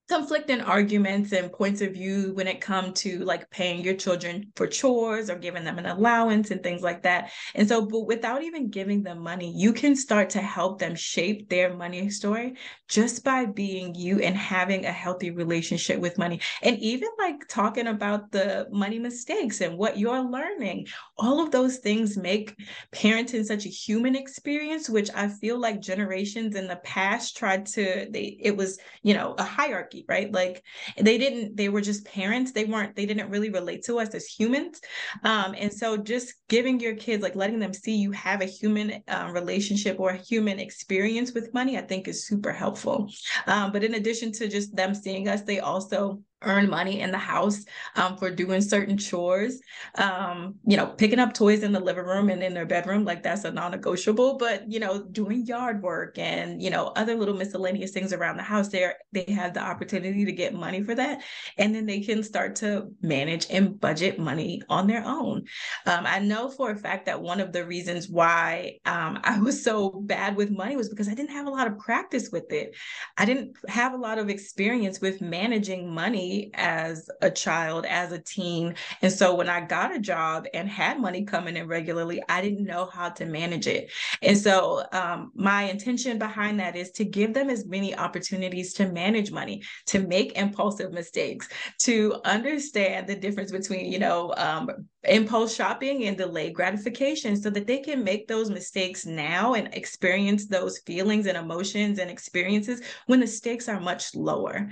conflicting 0.07 0.61
arguments 0.61 1.31
and 1.31 1.51
points 1.51 1.81
of 1.81 1.93
view 1.93 2.31
when 2.35 2.47
it 2.47 2.61
comes 2.61 3.01
to 3.01 3.19
like 3.19 3.49
paying 3.49 3.83
your 3.83 3.95
children 3.95 4.51
for 4.55 4.67
chores 4.67 5.29
or 5.31 5.35
giving 5.35 5.63
them 5.63 5.79
an 5.79 5.87
allowance 5.87 6.51
and 6.51 6.61
things 6.61 6.83
like 6.83 7.01
that. 7.01 7.31
And 7.55 7.67
so, 7.67 7.85
but 7.85 8.01
without 8.01 8.43
even 8.43 8.69
giving 8.69 9.01
them 9.01 9.19
money, 9.19 9.51
you 9.55 9.73
can 9.73 9.95
start 9.95 10.29
to 10.31 10.41
help 10.41 10.77
them 10.79 10.93
shape 10.93 11.49
their 11.49 11.75
money 11.75 12.09
story 12.09 12.53
just 12.87 13.23
by 13.23 13.45
being 13.45 13.95
you 13.95 14.19
and 14.19 14.37
having 14.37 14.85
a 14.85 14.91
healthy 14.91 15.31
relationship 15.31 15.99
with 15.99 16.19
money. 16.19 16.39
And 16.61 16.77
even 16.79 17.09
like 17.17 17.47
talking 17.47 17.87
about 17.87 18.31
the 18.31 18.67
money 18.71 18.99
mistakes 18.99 19.61
and 19.61 19.77
what 19.77 19.97
you're 19.97 20.21
learning. 20.21 20.87
All 21.17 21.41
of 21.41 21.49
those 21.49 21.77
things 21.77 22.15
make 22.15 22.55
parenting 22.91 23.43
such 23.43 23.65
a 23.65 23.69
human 23.69 24.15
experience, 24.15 24.87
which 24.87 25.09
I 25.15 25.29
feel 25.29 25.57
like 25.57 25.81
generations 25.81 26.55
in 26.55 26.67
the 26.67 26.75
past 26.77 27.37
tried 27.37 27.65
to, 27.67 28.07
they, 28.11 28.37
it 28.39 28.55
was, 28.55 28.77
you 29.01 29.13
know, 29.15 29.33
a 29.39 29.43
hierarchy 29.43 29.94
hierarchy, 29.95 30.05
right? 30.07 30.31
Like 30.31 30.63
they 30.97 31.17
didn't, 31.17 31.55
they 31.55 31.69
were 31.69 31.81
just 31.81 32.05
parents. 32.05 32.51
They 32.51 32.65
weren't, 32.65 32.95
they 32.95 33.05
didn't 33.05 33.29
really 33.29 33.49
relate 33.49 33.83
to 33.85 33.99
us 33.99 34.13
as 34.13 34.25
humans. 34.25 34.79
Um, 35.23 35.55
and 35.57 35.71
so 35.71 35.97
just 35.97 36.33
giving 36.49 36.79
your 36.79 36.95
kids, 36.95 37.23
like 37.23 37.35
letting 37.35 37.59
them 37.59 37.73
see 37.73 37.95
you 37.95 38.11
have 38.11 38.41
a 38.41 38.45
human 38.45 39.03
uh, 39.07 39.29
relationship 39.33 39.99
or 39.99 40.11
a 40.11 40.17
human 40.17 40.59
experience 40.59 41.33
with 41.33 41.53
money, 41.53 41.77
I 41.77 41.81
think 41.81 42.07
is 42.07 42.27
super 42.27 42.51
helpful. 42.51 43.09
Um, 43.47 43.71
but 43.71 43.83
in 43.83 43.95
addition 43.95 44.31
to 44.33 44.47
just 44.47 44.75
them 44.75 44.93
seeing 44.93 45.27
us, 45.27 45.41
they 45.41 45.59
also 45.59 46.21
earn 46.45 46.69
money 46.69 47.01
in 47.01 47.11
the 47.11 47.17
house 47.17 47.65
um, 47.95 48.17
for 48.17 48.31
doing 48.31 48.61
certain 48.61 48.97
chores. 48.97 49.59
Um, 49.95 50.55
you 50.65 50.77
know, 50.77 50.87
picking 50.87 51.19
up 51.19 51.33
toys 51.33 51.63
in 51.63 51.71
the 51.71 51.79
living 51.79 52.05
room 52.05 52.29
and 52.29 52.41
in 52.43 52.53
their 52.53 52.65
bedroom, 52.65 53.05
like 53.05 53.23
that's 53.23 53.43
a 53.43 53.51
non-negotiable. 53.51 54.37
But 54.37 54.71
you 54.71 54.79
know, 54.79 55.03
doing 55.03 55.45
yard 55.45 55.81
work 55.81 56.17
and 56.17 56.61
you 56.61 56.69
know 56.69 56.87
other 56.95 57.15
little 57.15 57.35
miscellaneous 57.35 57.91
things 57.91 58.13
around 58.13 58.37
the 58.37 58.43
house, 58.43 58.69
there 58.69 58.95
they 59.11 59.25
have 59.29 59.53
the 59.53 59.61
opportunity 59.61 60.25
to 60.25 60.31
get 60.31 60.53
money 60.53 60.81
for 60.83 60.95
that, 60.95 61.21
and 61.57 61.73
then 61.73 61.85
they 61.85 61.99
can 62.01 62.23
start 62.23 62.55
to 62.57 62.89
manage 63.01 63.47
and 63.49 63.79
budget 63.79 64.19
money 64.19 64.61
on 64.69 64.87
their 64.87 65.03
own. 65.05 65.43
Um, 65.85 66.05
I 66.05 66.19
know 66.19 66.49
for 66.49 66.71
a 66.71 66.75
fact 66.75 67.05
that 67.07 67.21
one 67.21 67.39
of 67.39 67.51
the 67.51 67.65
reasons 67.65 68.09
why 68.09 68.77
um, 68.85 69.19
I 69.23 69.39
was 69.39 69.63
so 69.63 69.89
bad 69.89 70.35
with 70.35 70.51
money 70.51 70.75
was 70.75 70.89
because 70.89 71.07
I 71.07 71.13
didn't 71.13 71.31
have 71.31 71.47
a 71.47 71.51
lot 71.51 71.67
of 71.67 71.77
practice 71.79 72.29
with 72.31 72.51
it. 72.51 72.75
I 73.17 73.25
didn't 73.25 73.55
have 73.67 73.93
a 73.93 73.97
lot 73.97 74.17
of 74.17 74.29
experience 74.29 75.01
with 75.01 75.21
managing 75.21 75.93
money 75.93 76.34
as 76.53 77.09
a 77.21 77.29
child, 77.29 77.85
as 77.85 78.11
a 78.11 78.19
teen. 78.19 78.75
And 79.01 79.11
so 79.11 79.35
when 79.35 79.49
I 79.49 79.61
got 79.61 79.95
a 79.95 79.99
job 79.99 80.45
and 80.53 80.67
had 80.69 80.99
money 80.99 81.23
coming 81.23 81.57
in 81.57 81.67
regularly, 81.67 82.21
I 82.29 82.41
didn't 82.41 82.65
know 82.65 82.85
how 82.85 83.09
to 83.09 83.25
manage 83.25 83.67
it. 83.67 83.91
And 84.21 84.37
so 84.37 84.83
um, 84.91 85.31
my 85.35 85.63
intention 85.63 86.17
behind 86.17 86.59
that 86.59 86.75
is 86.75 86.91
to 86.91 87.05
give 87.05 87.33
them 87.33 87.49
as 87.49 87.65
many 87.65 87.95
opportunities 87.95 88.73
to 88.73 88.91
manage 88.91 89.31
money, 89.31 89.63
to 89.87 89.99
make 89.99 90.37
impulsive 90.37 90.91
mistakes, 90.91 91.47
to 91.79 92.15
understand 92.25 93.07
the 93.07 93.15
difference 93.15 93.51
between, 93.51 93.91
you 93.91 93.99
know, 93.99 94.33
um, 94.37 94.69
impulse 95.07 95.53
shopping 95.55 96.05
and 96.05 96.17
delayed 96.17 96.53
gratification 96.53 97.35
so 97.35 97.49
that 97.49 97.67
they 97.67 97.79
can 97.79 98.03
make 98.03 98.27
those 98.27 98.49
mistakes 98.49 99.05
now 99.05 99.53
and 99.53 99.73
experience 99.73 100.47
those 100.47 100.79
feelings 100.79 101.27
and 101.27 101.37
emotions 101.37 101.99
and 101.99 102.09
experiences 102.09 102.81
when 103.05 103.19
the 103.19 103.27
stakes 103.27 103.69
are 103.69 103.79
much 103.79 104.15
lower 104.15 104.69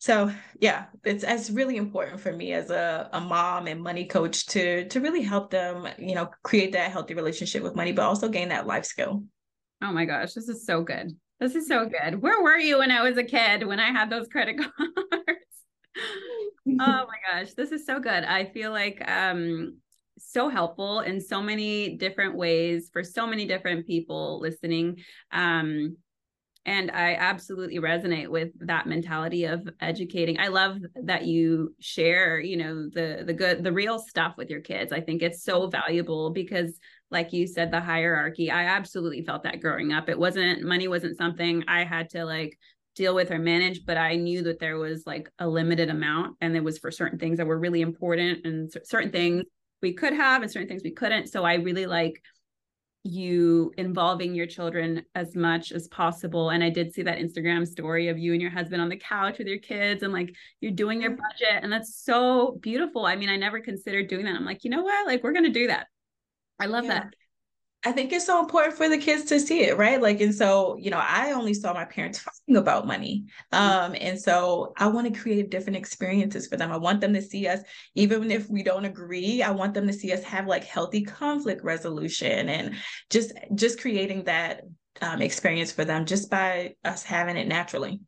so 0.00 0.32
yeah 0.58 0.86
it's 1.04 1.22
it's 1.22 1.50
really 1.50 1.76
important 1.76 2.20
for 2.20 2.32
me 2.32 2.52
as 2.52 2.70
a, 2.70 3.08
a 3.12 3.20
mom 3.20 3.68
and 3.68 3.80
money 3.80 4.06
coach 4.06 4.46
to 4.46 4.88
to 4.88 5.00
really 5.00 5.22
help 5.22 5.50
them 5.50 5.86
you 5.98 6.16
know 6.16 6.28
create 6.42 6.72
that 6.72 6.90
healthy 6.90 7.14
relationship 7.14 7.62
with 7.62 7.76
money 7.76 7.92
but 7.92 8.02
also 8.02 8.28
gain 8.28 8.48
that 8.48 8.66
life 8.66 8.84
skill 8.84 9.22
oh 9.82 9.92
my 9.92 10.04
gosh 10.04 10.32
this 10.32 10.48
is 10.48 10.66
so 10.66 10.82
good 10.82 11.16
This 11.40 11.54
is 11.54 11.66
so 11.68 11.86
good. 11.86 12.20
Where 12.20 12.42
were 12.42 12.58
you 12.58 12.78
when 12.80 12.90
I 12.90 13.00
was 13.02 13.16
a 13.16 13.24
kid 13.24 13.66
when 13.66 13.80
I 13.80 13.90
had 13.92 14.10
those 14.10 14.28
credit 14.28 14.58
cards? 14.58 15.54
oh 16.78 17.06
my 17.06 17.18
gosh, 17.26 17.54
this 17.54 17.72
is 17.72 17.86
so 17.86 17.98
good. 17.98 18.24
I 18.24 18.44
feel 18.44 18.72
like 18.72 19.02
um 19.10 19.78
so 20.18 20.50
helpful 20.50 21.00
in 21.00 21.18
so 21.18 21.40
many 21.40 21.96
different 21.96 22.36
ways 22.36 22.90
for 22.92 23.02
so 23.02 23.26
many 23.26 23.46
different 23.46 23.86
people 23.86 24.38
listening. 24.40 24.98
Um 25.32 25.96
and 26.66 26.90
I 26.90 27.14
absolutely 27.14 27.78
resonate 27.78 28.28
with 28.28 28.50
that 28.66 28.86
mentality 28.86 29.44
of 29.44 29.66
educating. 29.80 30.38
I 30.38 30.48
love 30.48 30.78
that 31.04 31.24
you 31.24 31.74
share, 31.80 32.38
you 32.38 32.56
know, 32.56 32.88
the 32.88 33.24
the 33.26 33.32
good 33.32 33.64
the 33.64 33.72
real 33.72 33.98
stuff 33.98 34.34
with 34.36 34.50
your 34.50 34.60
kids. 34.60 34.92
I 34.92 35.00
think 35.00 35.22
it's 35.22 35.42
so 35.42 35.68
valuable 35.68 36.30
because 36.30 36.78
like 37.10 37.32
you 37.32 37.46
said 37.46 37.70
the 37.70 37.80
hierarchy 37.80 38.50
i 38.50 38.64
absolutely 38.64 39.22
felt 39.22 39.42
that 39.42 39.60
growing 39.60 39.92
up 39.92 40.08
it 40.08 40.18
wasn't 40.18 40.62
money 40.62 40.88
wasn't 40.88 41.16
something 41.16 41.64
i 41.68 41.84
had 41.84 42.08
to 42.08 42.24
like 42.24 42.58
deal 42.96 43.14
with 43.14 43.30
or 43.30 43.38
manage 43.38 43.84
but 43.84 43.96
i 43.96 44.16
knew 44.16 44.42
that 44.42 44.58
there 44.58 44.78
was 44.78 45.04
like 45.06 45.30
a 45.38 45.48
limited 45.48 45.90
amount 45.90 46.36
and 46.40 46.56
it 46.56 46.64
was 46.64 46.78
for 46.78 46.90
certain 46.90 47.18
things 47.18 47.38
that 47.38 47.46
were 47.46 47.58
really 47.58 47.80
important 47.80 48.44
and 48.44 48.72
certain 48.84 49.10
things 49.10 49.44
we 49.82 49.92
could 49.92 50.12
have 50.12 50.42
and 50.42 50.50
certain 50.50 50.68
things 50.68 50.82
we 50.84 50.92
couldn't 50.92 51.28
so 51.28 51.44
i 51.44 51.54
really 51.54 51.86
like 51.86 52.22
you 53.02 53.72
involving 53.78 54.34
your 54.34 54.46
children 54.46 55.02
as 55.14 55.34
much 55.34 55.72
as 55.72 55.88
possible. 55.88 56.50
And 56.50 56.62
i 56.62 56.68
did 56.68 56.92
see 56.92 57.02
that 57.02 57.18
instagram 57.18 57.66
story 57.66 58.08
of 58.08 58.18
you 58.18 58.32
and 58.32 58.42
your 58.42 58.50
husband 58.50 58.82
on 58.82 58.88
the 58.88 58.96
couch 58.96 59.38
with 59.38 59.46
your 59.46 59.58
kids 59.58 60.02
and 60.02 60.12
like 60.12 60.34
you're 60.60 60.72
doing 60.72 61.00
your 61.00 61.12
mm-hmm. 61.12 61.22
budget 61.22 61.62
and 61.62 61.72
that's 61.72 61.96
so 62.04 62.58
beautiful. 62.60 63.06
I 63.06 63.16
mean 63.16 63.30
i 63.30 63.36
never 63.36 63.60
considered 63.60 64.08
doing 64.08 64.24
that. 64.26 64.34
I'm 64.34 64.44
like 64.44 64.64
you 64.64 64.70
know 64.70 64.82
what? 64.82 65.06
Like 65.06 65.22
we're 65.22 65.32
going 65.32 65.44
to 65.44 65.50
do 65.50 65.68
that. 65.68 65.86
I 66.58 66.66
love 66.66 66.84
yeah. 66.84 66.94
that. 66.94 67.14
I 67.82 67.92
think 67.92 68.12
it's 68.12 68.26
so 68.26 68.40
important 68.40 68.74
for 68.74 68.90
the 68.90 68.98
kids 68.98 69.24
to 69.26 69.40
see 69.40 69.62
it, 69.62 69.78
right? 69.78 70.00
Like, 70.00 70.20
and 70.20 70.34
so, 70.34 70.76
you 70.78 70.90
know, 70.90 71.00
I 71.02 71.32
only 71.32 71.54
saw 71.54 71.72
my 71.72 71.86
parents 71.86 72.18
fighting 72.18 72.56
about 72.56 72.86
money. 72.86 73.24
Mm-hmm. 73.52 73.92
Um, 73.92 73.96
and 73.98 74.20
so 74.20 74.74
I 74.76 74.88
want 74.88 75.12
to 75.12 75.18
create 75.18 75.50
different 75.50 75.78
experiences 75.78 76.46
for 76.46 76.58
them. 76.58 76.72
I 76.72 76.76
want 76.76 77.00
them 77.00 77.14
to 77.14 77.22
see 77.22 77.48
us, 77.48 77.60
even 77.94 78.30
if 78.30 78.50
we 78.50 78.62
don't 78.62 78.84
agree, 78.84 79.42
I 79.42 79.50
want 79.52 79.72
them 79.72 79.86
to 79.86 79.94
see 79.94 80.12
us 80.12 80.22
have 80.24 80.46
like 80.46 80.64
healthy 80.64 81.02
conflict 81.02 81.64
resolution 81.64 82.50
and 82.50 82.74
just 83.08 83.32
just 83.54 83.80
creating 83.80 84.24
that 84.24 84.64
um, 85.00 85.22
experience 85.22 85.72
for 85.72 85.86
them 85.86 86.04
just 86.04 86.30
by 86.30 86.74
us 86.84 87.02
having 87.02 87.38
it 87.38 87.48
naturally. 87.48 88.00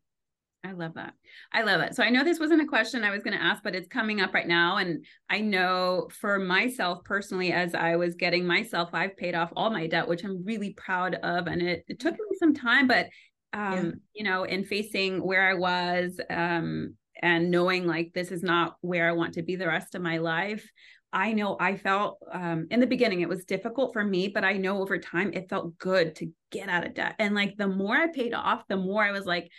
I 0.64 0.72
love 0.72 0.94
that. 0.94 1.14
I 1.52 1.62
love 1.62 1.80
it. 1.80 1.94
So 1.96 2.04
I 2.04 2.10
know 2.10 2.22
this 2.22 2.38
wasn't 2.38 2.62
a 2.62 2.66
question 2.66 3.02
I 3.02 3.10
was 3.10 3.24
going 3.24 3.36
to 3.36 3.42
ask, 3.42 3.62
but 3.64 3.74
it's 3.74 3.88
coming 3.88 4.20
up 4.20 4.32
right 4.32 4.46
now. 4.46 4.76
And 4.76 5.04
I 5.28 5.40
know 5.40 6.08
for 6.20 6.38
myself 6.38 7.02
personally, 7.04 7.52
as 7.52 7.74
I 7.74 7.96
was 7.96 8.14
getting 8.14 8.46
myself, 8.46 8.90
I've 8.92 9.16
paid 9.16 9.34
off 9.34 9.52
all 9.56 9.70
my 9.70 9.88
debt, 9.88 10.06
which 10.06 10.24
I'm 10.24 10.44
really 10.44 10.72
proud 10.74 11.16
of. 11.16 11.48
And 11.48 11.62
it, 11.62 11.84
it 11.88 11.98
took 11.98 12.14
me 12.14 12.36
some 12.38 12.54
time, 12.54 12.86
but 12.86 13.06
um, 13.52 13.74
yeah. 13.74 13.90
you 14.14 14.24
know, 14.24 14.44
in 14.44 14.64
facing 14.64 15.18
where 15.22 15.48
I 15.48 15.54
was 15.54 16.18
um 16.30 16.94
and 17.20 17.50
knowing 17.50 17.86
like 17.86 18.12
this 18.14 18.30
is 18.30 18.42
not 18.42 18.76
where 18.80 19.08
I 19.08 19.12
want 19.12 19.34
to 19.34 19.42
be 19.42 19.56
the 19.56 19.66
rest 19.66 19.94
of 19.94 20.02
my 20.02 20.18
life. 20.18 20.68
I 21.12 21.32
know 21.32 21.56
I 21.60 21.76
felt 21.76 22.18
um, 22.32 22.68
in 22.70 22.80
the 22.80 22.86
beginning 22.86 23.20
it 23.20 23.28
was 23.28 23.44
difficult 23.44 23.92
for 23.92 24.02
me, 24.02 24.28
but 24.28 24.44
I 24.44 24.54
know 24.54 24.80
over 24.80 24.98
time 24.98 25.32
it 25.34 25.50
felt 25.50 25.76
good 25.76 26.16
to 26.16 26.30
get 26.50 26.70
out 26.70 26.86
of 26.86 26.94
debt. 26.94 27.16
And 27.18 27.34
like 27.34 27.56
the 27.58 27.68
more 27.68 27.94
I 27.94 28.06
paid 28.06 28.32
off, 28.32 28.66
the 28.66 28.78
more 28.78 29.04
I 29.04 29.12
was 29.12 29.26
like, 29.26 29.50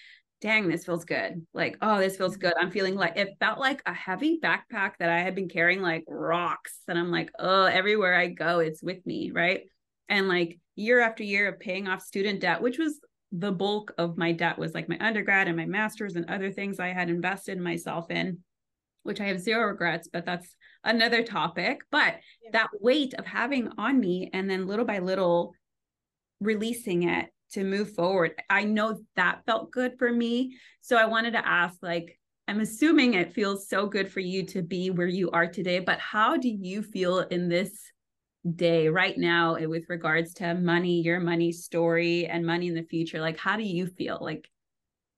dang, 0.43 0.67
this 0.67 0.85
feels 0.85 1.05
good. 1.05 1.47
Like, 1.53 1.77
oh, 1.81 1.99
this 1.99 2.17
feels 2.17 2.35
good. 2.35 2.53
I'm 2.57 2.65
mm-hmm. 2.65 2.73
feeling 2.73 2.95
like 2.95 3.15
it 3.15 3.37
felt 3.39 3.59
like 3.59 3.81
a 3.85 3.93
heavy 3.93 4.39
backpack 4.43 4.97
that 4.99 5.09
I 5.09 5.21
had 5.21 5.35
been 5.35 5.47
carrying 5.47 5.81
like 5.81 6.03
rocks. 6.05 6.79
And 6.89 6.99
I'm 6.99 7.11
like, 7.11 7.31
oh, 7.39 7.63
everywhere 7.63 8.13
I 8.13 8.27
go, 8.27 8.59
it's 8.59 8.83
with 8.83 9.03
me. 9.05 9.31
Right. 9.33 9.61
And 10.09 10.27
like 10.27 10.59
year 10.75 10.99
after 10.99 11.23
year 11.23 11.47
of 11.47 11.61
paying 11.61 11.87
off 11.87 12.01
student 12.01 12.41
debt, 12.41 12.61
which 12.61 12.77
was 12.77 12.99
the 13.31 13.53
bulk 13.53 13.93
of 13.97 14.17
my 14.17 14.33
debt 14.33 14.59
was 14.59 14.73
like 14.73 14.89
my 14.89 14.97
undergrad 14.99 15.47
and 15.47 15.55
my 15.55 15.65
master's 15.65 16.17
and 16.17 16.29
other 16.29 16.51
things 16.51 16.77
I 16.77 16.89
had 16.89 17.09
invested 17.09 17.57
myself 17.57 18.11
in, 18.11 18.39
which 19.03 19.21
I 19.21 19.27
have 19.27 19.39
zero 19.39 19.67
regrets, 19.67 20.09
but 20.11 20.25
that's 20.25 20.53
another 20.83 21.23
topic. 21.23 21.79
But 21.89 22.15
yeah. 22.43 22.51
that 22.51 22.69
weight 22.81 23.13
of 23.13 23.25
having 23.25 23.69
on 23.77 23.97
me 23.97 24.29
and 24.33 24.49
then 24.49 24.67
little 24.67 24.85
by 24.85 24.99
little 24.99 25.53
releasing 26.41 27.03
it 27.03 27.29
to 27.53 27.63
move 27.63 27.93
forward. 27.93 28.33
I 28.49 28.63
know 28.63 28.99
that 29.15 29.45
felt 29.45 29.71
good 29.71 29.97
for 29.97 30.11
me. 30.11 30.57
So 30.81 30.97
I 30.97 31.05
wanted 31.05 31.31
to 31.31 31.47
ask 31.47 31.77
like 31.81 32.19
I'm 32.47 32.59
assuming 32.59 33.13
it 33.13 33.33
feels 33.33 33.69
so 33.69 33.87
good 33.87 34.11
for 34.11 34.19
you 34.19 34.45
to 34.47 34.61
be 34.61 34.89
where 34.89 35.07
you 35.07 35.31
are 35.31 35.47
today, 35.47 35.79
but 35.79 35.99
how 35.99 36.35
do 36.35 36.49
you 36.49 36.81
feel 36.81 37.19
in 37.19 37.47
this 37.47 37.71
day 38.55 38.89
right 38.89 39.17
now 39.17 39.55
eh, 39.55 39.65
with 39.65 39.85
regards 39.87 40.33
to 40.35 40.53
money, 40.53 41.01
your 41.01 41.21
money 41.21 41.53
story 41.53 42.25
and 42.25 42.45
money 42.45 42.67
in 42.67 42.75
the 42.75 42.83
future? 42.83 43.21
Like 43.21 43.37
how 43.37 43.55
do 43.55 43.63
you 43.63 43.87
feel? 43.87 44.17
Like 44.19 44.49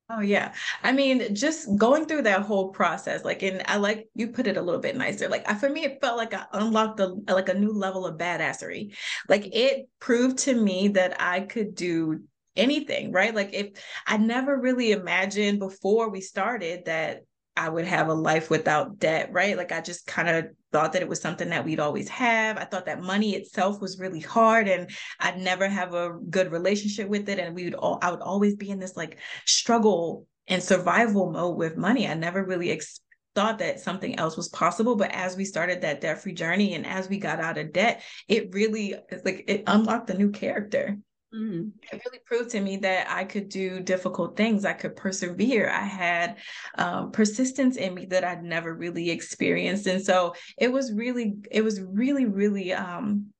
Oh 0.08 0.20
yeah. 0.20 0.54
I 0.84 0.92
mean, 0.92 1.34
just 1.34 1.68
going 1.78 2.06
through 2.06 2.24
that 2.24 2.44
whole 2.44 2.70
process, 2.70 3.26
like, 3.26 3.42
and 3.42 3.64
I 3.66 3.78
like 3.78 4.08
you 4.14 4.28
put 4.28 4.46
it 4.46 4.56
a 4.56 4.62
little 4.62 4.80
bit 4.80 4.96
nicer. 4.96 5.28
Like, 5.28 5.48
for 5.60 5.68
me, 5.68 5.84
it 5.84 6.00
felt 6.00 6.18
like 6.18 6.34
I 6.34 6.46
unlocked 6.54 7.00
a 7.00 7.08
like 7.28 7.50
a 7.50 7.56
new 7.56 7.74
level 7.74 8.06
of 8.06 8.18
badassery. 8.18 8.96
Like, 9.28 9.48
it 9.56 9.90
proved 10.00 10.38
to 10.40 10.54
me 10.54 10.90
that 10.90 11.20
I 11.20 11.40
could 11.42 11.74
do 11.74 12.22
anything, 12.56 13.12
right? 13.12 13.34
Like, 13.34 13.54
if 13.54 13.84
I 14.06 14.18
never 14.18 14.56
really 14.56 14.92
imagined 14.92 15.58
before 15.58 16.10
we 16.10 16.22
started 16.22 16.86
that 16.86 17.24
I 17.58 17.70
would 17.70 17.86
have 17.86 18.10
a 18.10 18.14
life 18.14 18.50
without 18.50 19.00
debt, 19.00 19.30
right? 19.32 19.56
Like 19.56 19.72
I 19.72 19.82
just 19.82 20.06
kind 20.08 20.28
of 20.28 20.48
thought 20.72 20.94
that 20.94 21.02
it 21.02 21.08
was 21.08 21.22
something 21.22 21.50
that 21.50 21.64
we'd 21.64 21.80
always 21.80 22.10
have. 22.10 22.58
I 22.58 22.66
thought 22.66 22.86
that 22.88 23.02
money 23.02 23.36
itself 23.36 23.80
was 23.80 24.00
really 24.00 24.20
hard 24.20 24.68
and 24.68 24.90
I'd 25.20 25.38
never 25.38 25.68
have 25.68 25.94
a 25.94 26.18
good 26.30 26.52
relationship 26.52 27.08
with 27.08 27.30
it. 27.30 27.40
And 27.40 27.56
we 27.56 27.66
would 27.66 27.76
all, 27.76 27.98
I 28.02 28.12
would 28.12 28.22
always 28.22 28.56
be 28.56 28.70
in 28.70 28.80
this 28.80 28.98
like 28.98 29.20
struggle 29.46 30.28
and 30.48 30.62
survival 30.62 31.32
mode 31.32 31.58
with 31.58 31.78
money. 31.78 32.08
I 32.08 32.14
never 32.14 32.44
really 32.44 32.78
thought 33.36 33.60
that 33.60 33.80
something 33.80 34.18
else 34.18 34.36
was 34.38 34.50
possible. 34.50 34.96
But 34.96 35.12
as 35.12 35.38
we 35.38 35.46
started 35.46 35.82
that 35.82 36.02
debt 36.02 36.22
free 36.22 36.34
journey 36.34 36.74
and 36.74 36.86
as 36.86 37.10
we 37.10 37.18
got 37.18 37.40
out 37.40 37.58
of 37.58 37.74
debt, 37.74 38.02
it 38.28 38.54
really 38.54 38.96
like 39.24 39.46
it 39.48 39.64
unlocked 39.68 40.10
a 40.10 40.18
new 40.18 40.32
character. 40.32 40.98
Mm-hmm. 41.36 41.68
It 41.92 42.02
really 42.06 42.20
proved 42.26 42.52
to 42.52 42.62
me 42.62 42.78
that 42.78 43.10
I 43.10 43.26
could 43.26 43.50
do 43.50 43.82
difficult 43.82 44.38
things. 44.38 44.64
I 44.64 44.74
could 44.74 44.96
persevere. 44.96 45.70
I 45.70 45.84
had 45.84 46.38
um, 46.78 47.12
persistence 47.12 47.76
in 47.76 47.94
me 47.94 48.06
that 48.06 48.24
I'd 48.24 48.44
never 48.44 48.74
really 48.74 49.10
experienced, 49.10 49.88
and 49.88 50.04
so 50.04 50.36
it 50.58 50.72
was 50.72 50.94
really, 50.94 51.36
it 51.52 51.62
was 51.62 51.82
really, 51.82 52.26
really 52.26 52.74
um, 52.74 53.34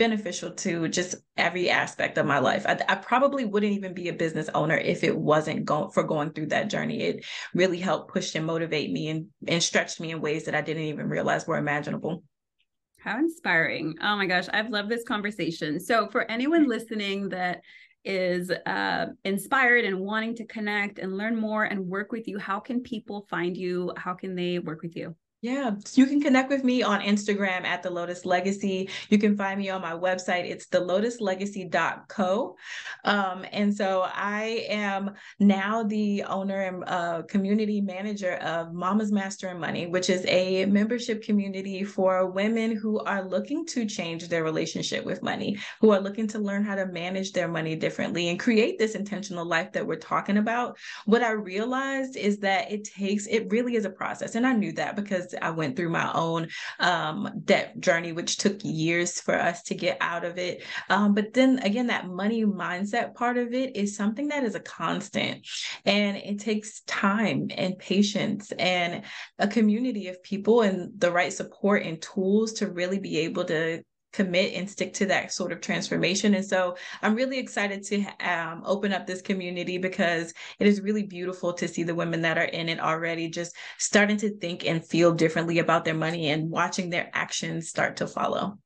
beneficial 0.00 0.50
to 0.52 0.88
just 0.88 1.14
every 1.36 1.70
aspect 1.70 2.18
of 2.18 2.26
my 2.26 2.38
life. 2.38 2.64
I, 2.66 2.78
I, 2.88 2.94
probably 2.96 3.44
wouldn't 3.44 3.74
even 3.74 3.92
be 3.92 4.08
a 4.08 4.14
business 4.14 4.48
owner 4.54 4.76
if 4.76 5.04
it 5.04 5.16
wasn't 5.16 5.66
going 5.66 5.90
for 5.90 6.02
going 6.02 6.32
through 6.32 6.46
that 6.46 6.70
journey. 6.70 7.02
It 7.02 7.26
really 7.54 7.78
helped 7.78 8.12
push 8.12 8.34
and 8.34 8.46
motivate 8.46 8.90
me 8.90 9.08
and 9.08 9.26
and 9.46 9.62
stretched 9.62 10.00
me 10.00 10.10
in 10.10 10.20
ways 10.20 10.46
that 10.46 10.54
I 10.54 10.62
didn't 10.62 10.84
even 10.84 11.08
realize 11.08 11.46
were 11.46 11.58
imaginable. 11.58 12.24
How 13.00 13.18
inspiring. 13.18 13.96
Oh 14.02 14.16
my 14.16 14.26
gosh, 14.26 14.46
I've 14.52 14.68
loved 14.68 14.90
this 14.90 15.04
conversation. 15.04 15.80
So, 15.80 16.06
for 16.08 16.30
anyone 16.30 16.68
listening 16.68 17.30
that 17.30 17.62
is 18.04 18.50
uh, 18.50 19.06
inspired 19.24 19.86
and 19.86 20.00
wanting 20.00 20.34
to 20.36 20.46
connect 20.46 20.98
and 20.98 21.16
learn 21.16 21.34
more 21.34 21.64
and 21.64 21.86
work 21.86 22.12
with 22.12 22.28
you, 22.28 22.38
how 22.38 22.60
can 22.60 22.82
people 22.82 23.26
find 23.30 23.56
you? 23.56 23.92
How 23.96 24.12
can 24.12 24.34
they 24.34 24.58
work 24.58 24.82
with 24.82 24.96
you? 24.96 25.16
Yeah, 25.42 25.70
you 25.94 26.04
can 26.04 26.20
connect 26.20 26.50
with 26.50 26.64
me 26.64 26.82
on 26.82 27.00
Instagram 27.00 27.64
at 27.64 27.82
the 27.82 27.88
Lotus 27.88 28.26
Legacy. 28.26 28.90
You 29.08 29.16
can 29.16 29.38
find 29.38 29.58
me 29.58 29.70
on 29.70 29.80
my 29.80 29.92
website. 29.92 30.44
It's 30.44 30.66
the 30.66 30.80
lotuslegacy.co. 30.80 32.56
Um, 33.06 33.46
and 33.50 33.74
so 33.74 34.06
I 34.12 34.66
am 34.68 35.12
now 35.38 35.82
the 35.82 36.24
owner 36.24 36.60
and 36.60 36.84
uh, 36.86 37.22
community 37.22 37.80
manager 37.80 38.34
of 38.34 38.74
Mama's 38.74 39.12
Mastering 39.12 39.58
Money, 39.58 39.86
which 39.86 40.10
is 40.10 40.26
a 40.28 40.66
membership 40.66 41.22
community 41.22 41.84
for 41.84 42.30
women 42.30 42.76
who 42.76 42.98
are 43.00 43.26
looking 43.26 43.64
to 43.68 43.86
change 43.86 44.28
their 44.28 44.44
relationship 44.44 45.06
with 45.06 45.22
money, 45.22 45.58
who 45.80 45.90
are 45.90 46.00
looking 46.00 46.28
to 46.28 46.38
learn 46.38 46.64
how 46.64 46.74
to 46.74 46.84
manage 46.84 47.32
their 47.32 47.48
money 47.48 47.74
differently 47.76 48.28
and 48.28 48.38
create 48.38 48.78
this 48.78 48.94
intentional 48.94 49.46
life 49.46 49.72
that 49.72 49.86
we're 49.86 49.96
talking 49.96 50.36
about. 50.36 50.76
What 51.06 51.22
I 51.22 51.30
realized 51.30 52.18
is 52.18 52.36
that 52.40 52.70
it 52.70 52.84
takes, 52.84 53.26
it 53.26 53.50
really 53.50 53.76
is 53.76 53.86
a 53.86 53.90
process. 53.90 54.34
And 54.34 54.46
I 54.46 54.52
knew 54.52 54.72
that 54.72 54.96
because 54.96 55.29
I 55.40 55.50
went 55.50 55.76
through 55.76 55.90
my 55.90 56.10
own 56.12 56.48
um, 56.78 57.30
debt 57.44 57.78
journey, 57.80 58.12
which 58.12 58.38
took 58.38 58.58
years 58.62 59.20
for 59.20 59.34
us 59.34 59.62
to 59.64 59.74
get 59.74 59.98
out 60.00 60.24
of 60.24 60.38
it. 60.38 60.64
Um, 60.88 61.14
but 61.14 61.32
then 61.32 61.58
again, 61.60 61.88
that 61.88 62.08
money 62.08 62.44
mindset 62.44 63.14
part 63.14 63.38
of 63.38 63.52
it 63.52 63.76
is 63.76 63.96
something 63.96 64.28
that 64.28 64.44
is 64.44 64.54
a 64.54 64.60
constant 64.60 65.46
and 65.84 66.16
it 66.16 66.38
takes 66.38 66.80
time 66.82 67.48
and 67.56 67.78
patience 67.78 68.52
and 68.58 69.02
a 69.38 69.48
community 69.48 70.08
of 70.08 70.22
people 70.22 70.62
and 70.62 70.90
the 70.98 71.10
right 71.10 71.32
support 71.32 71.82
and 71.82 72.00
tools 72.00 72.54
to 72.54 72.68
really 72.68 72.98
be 72.98 73.18
able 73.18 73.44
to 73.44 73.82
commit 74.12 74.54
and 74.54 74.68
stick 74.68 74.92
to 74.94 75.06
that 75.06 75.32
sort 75.32 75.52
of 75.52 75.60
transformation. 75.60 76.34
And 76.34 76.44
so 76.44 76.76
I'm 77.02 77.14
really 77.14 77.38
excited 77.38 77.84
to 77.84 78.04
um, 78.20 78.62
open 78.64 78.92
up 78.92 79.06
this 79.06 79.22
community 79.22 79.78
because 79.78 80.32
it 80.58 80.66
is 80.66 80.80
really 80.80 81.04
beautiful 81.04 81.52
to 81.54 81.68
see 81.68 81.82
the 81.82 81.94
women 81.94 82.22
that 82.22 82.38
are 82.38 82.44
in 82.44 82.68
it 82.68 82.80
already 82.80 83.28
just 83.28 83.54
starting 83.78 84.16
to 84.18 84.36
think 84.38 84.66
and 84.66 84.84
feel 84.84 85.12
differently 85.12 85.58
about 85.58 85.84
their 85.84 85.94
money 85.94 86.30
and 86.30 86.50
watching 86.50 86.90
their 86.90 87.10
actions 87.12 87.68
start 87.68 87.96
to 87.96 88.06
follow. 88.06 88.58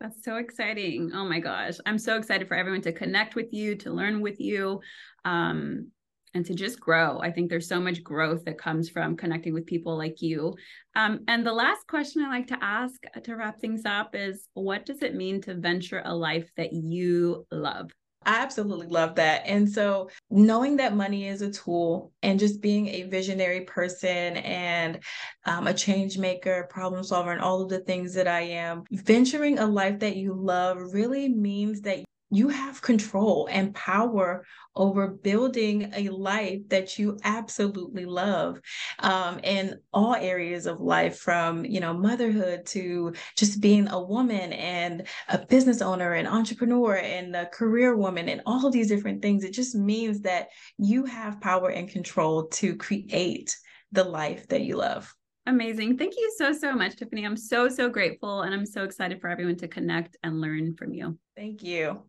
That's 0.00 0.24
so 0.24 0.36
exciting. 0.36 1.10
Oh 1.12 1.24
my 1.24 1.40
gosh. 1.40 1.74
I'm 1.84 1.98
so 1.98 2.16
excited 2.16 2.46
for 2.46 2.56
everyone 2.56 2.82
to 2.82 2.92
connect 2.92 3.34
with 3.34 3.52
you, 3.52 3.74
to 3.76 3.90
learn 3.90 4.20
with 4.20 4.40
you, 4.40 4.80
um, 5.24 5.90
and 6.34 6.44
to 6.46 6.54
just 6.54 6.80
grow. 6.80 7.18
I 7.20 7.30
think 7.30 7.50
there's 7.50 7.68
so 7.68 7.80
much 7.80 8.02
growth 8.02 8.44
that 8.44 8.58
comes 8.58 8.88
from 8.88 9.16
connecting 9.16 9.54
with 9.54 9.66
people 9.66 9.96
like 9.96 10.20
you. 10.22 10.54
Um, 10.94 11.20
and 11.28 11.46
the 11.46 11.52
last 11.52 11.86
question 11.86 12.22
I 12.22 12.28
like 12.28 12.48
to 12.48 12.58
ask 12.62 13.00
to 13.22 13.36
wrap 13.36 13.60
things 13.60 13.82
up 13.84 14.14
is 14.14 14.48
what 14.54 14.86
does 14.86 15.02
it 15.02 15.14
mean 15.14 15.40
to 15.42 15.54
venture 15.54 16.02
a 16.04 16.14
life 16.14 16.50
that 16.56 16.72
you 16.72 17.46
love? 17.50 17.90
I 18.26 18.40
absolutely 18.40 18.88
love 18.88 19.14
that. 19.14 19.42
And 19.46 19.66
so, 19.70 20.10
knowing 20.28 20.76
that 20.76 20.94
money 20.94 21.28
is 21.28 21.40
a 21.40 21.50
tool 21.50 22.12
and 22.22 22.38
just 22.38 22.60
being 22.60 22.88
a 22.88 23.04
visionary 23.04 23.62
person 23.62 24.36
and 24.38 24.98
um, 25.46 25.66
a 25.66 25.72
change 25.72 26.18
maker, 26.18 26.66
problem 26.68 27.02
solver, 27.04 27.32
and 27.32 27.40
all 27.40 27.62
of 27.62 27.68
the 27.68 27.78
things 27.78 28.12
that 28.14 28.28
I 28.28 28.40
am, 28.40 28.84
venturing 28.90 29.58
a 29.58 29.66
life 29.66 30.00
that 30.00 30.16
you 30.16 30.34
love 30.34 30.78
really 30.92 31.28
means 31.28 31.80
that 31.82 32.04
you 32.30 32.48
have 32.48 32.82
control 32.82 33.48
and 33.50 33.74
power 33.74 34.44
over 34.76 35.08
building 35.08 35.90
a 35.94 36.08
life 36.10 36.60
that 36.68 36.98
you 36.98 37.18
absolutely 37.24 38.04
love 38.04 38.60
um, 39.00 39.40
in 39.42 39.78
all 39.92 40.14
areas 40.14 40.66
of 40.66 40.80
life 40.80 41.18
from 41.18 41.64
you 41.64 41.80
know 41.80 41.94
motherhood 41.94 42.64
to 42.66 43.12
just 43.36 43.60
being 43.60 43.88
a 43.88 44.00
woman 44.00 44.52
and 44.52 45.06
a 45.28 45.38
business 45.46 45.80
owner 45.80 46.14
and 46.14 46.28
entrepreneur 46.28 46.96
and 46.96 47.34
a 47.34 47.46
career 47.46 47.96
woman 47.96 48.28
and 48.28 48.42
all 48.46 48.70
these 48.70 48.88
different 48.88 49.22
things 49.22 49.44
it 49.44 49.52
just 49.52 49.74
means 49.74 50.20
that 50.20 50.48
you 50.76 51.04
have 51.04 51.40
power 51.40 51.70
and 51.70 51.88
control 51.88 52.46
to 52.48 52.76
create 52.76 53.56
the 53.92 54.04
life 54.04 54.46
that 54.48 54.62
you 54.62 54.76
love 54.76 55.12
Amazing. 55.46 55.96
Thank 55.96 56.14
you 56.18 56.30
so, 56.36 56.52
so 56.52 56.74
much, 56.74 56.96
Tiffany. 56.96 57.24
I'm 57.24 57.34
so, 57.34 57.70
so 57.70 57.88
grateful. 57.88 58.42
And 58.42 58.52
I'm 58.54 58.66
so 58.66 58.84
excited 58.84 59.18
for 59.18 59.30
everyone 59.30 59.56
to 59.56 59.66
connect 59.66 60.14
and 60.22 60.42
learn 60.42 60.74
from 60.74 60.92
you. 60.92 61.18
Thank 61.34 61.62
you. 61.62 62.02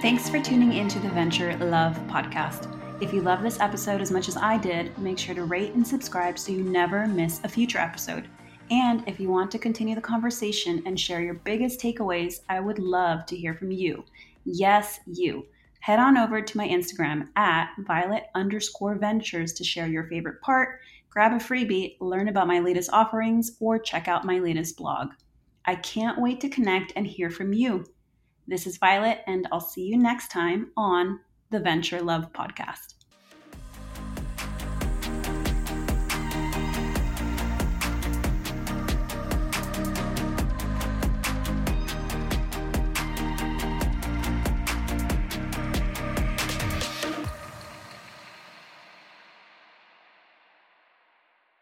Thanks 0.00 0.30
for 0.30 0.38
tuning 0.38 0.74
into 0.74 1.00
the 1.00 1.08
Venture 1.08 1.56
Love 1.56 1.96
podcast. 2.06 2.72
If 3.02 3.12
you 3.12 3.20
love 3.20 3.42
this 3.42 3.58
episode 3.58 4.00
as 4.00 4.12
much 4.12 4.28
as 4.28 4.36
I 4.36 4.56
did, 4.56 4.96
make 4.96 5.18
sure 5.18 5.34
to 5.34 5.42
rate 5.42 5.74
and 5.74 5.84
subscribe 5.84 6.38
so 6.38 6.52
you 6.52 6.62
never 6.62 7.08
miss 7.08 7.40
a 7.42 7.48
future 7.48 7.78
episode. 7.78 8.28
And 8.70 9.02
if 9.08 9.18
you 9.18 9.28
want 9.28 9.50
to 9.50 9.58
continue 9.58 9.96
the 9.96 10.00
conversation 10.00 10.84
and 10.86 10.98
share 10.98 11.20
your 11.20 11.34
biggest 11.34 11.80
takeaways, 11.80 12.42
I 12.48 12.60
would 12.60 12.78
love 12.78 13.26
to 13.26 13.36
hear 13.36 13.54
from 13.54 13.72
you. 13.72 14.04
Yes, 14.44 15.00
you. 15.06 15.46
Head 15.80 15.98
on 15.98 16.16
over 16.16 16.40
to 16.40 16.56
my 16.56 16.68
Instagram 16.68 17.26
at 17.34 17.70
violet 17.80 18.26
underscore 18.36 18.94
ventures 18.94 19.52
to 19.54 19.64
share 19.64 19.88
your 19.88 20.04
favorite 20.04 20.40
part, 20.42 20.78
grab 21.10 21.32
a 21.32 21.44
freebie, 21.44 21.96
learn 22.00 22.28
about 22.28 22.46
my 22.46 22.60
latest 22.60 22.90
offerings, 22.92 23.56
or 23.58 23.80
check 23.80 24.06
out 24.06 24.24
my 24.24 24.38
latest 24.38 24.76
blog. 24.76 25.08
I 25.68 25.74
can't 25.74 26.18
wait 26.18 26.40
to 26.40 26.48
connect 26.48 26.94
and 26.96 27.06
hear 27.06 27.28
from 27.28 27.52
you. 27.52 27.84
This 28.46 28.66
is 28.66 28.78
Violet, 28.78 29.18
and 29.26 29.46
I'll 29.52 29.60
see 29.60 29.82
you 29.82 29.98
next 29.98 30.30
time 30.30 30.70
on 30.78 31.20
the 31.50 31.60
Venture 31.60 32.00
Love 32.00 32.32
Podcast. 32.32 32.94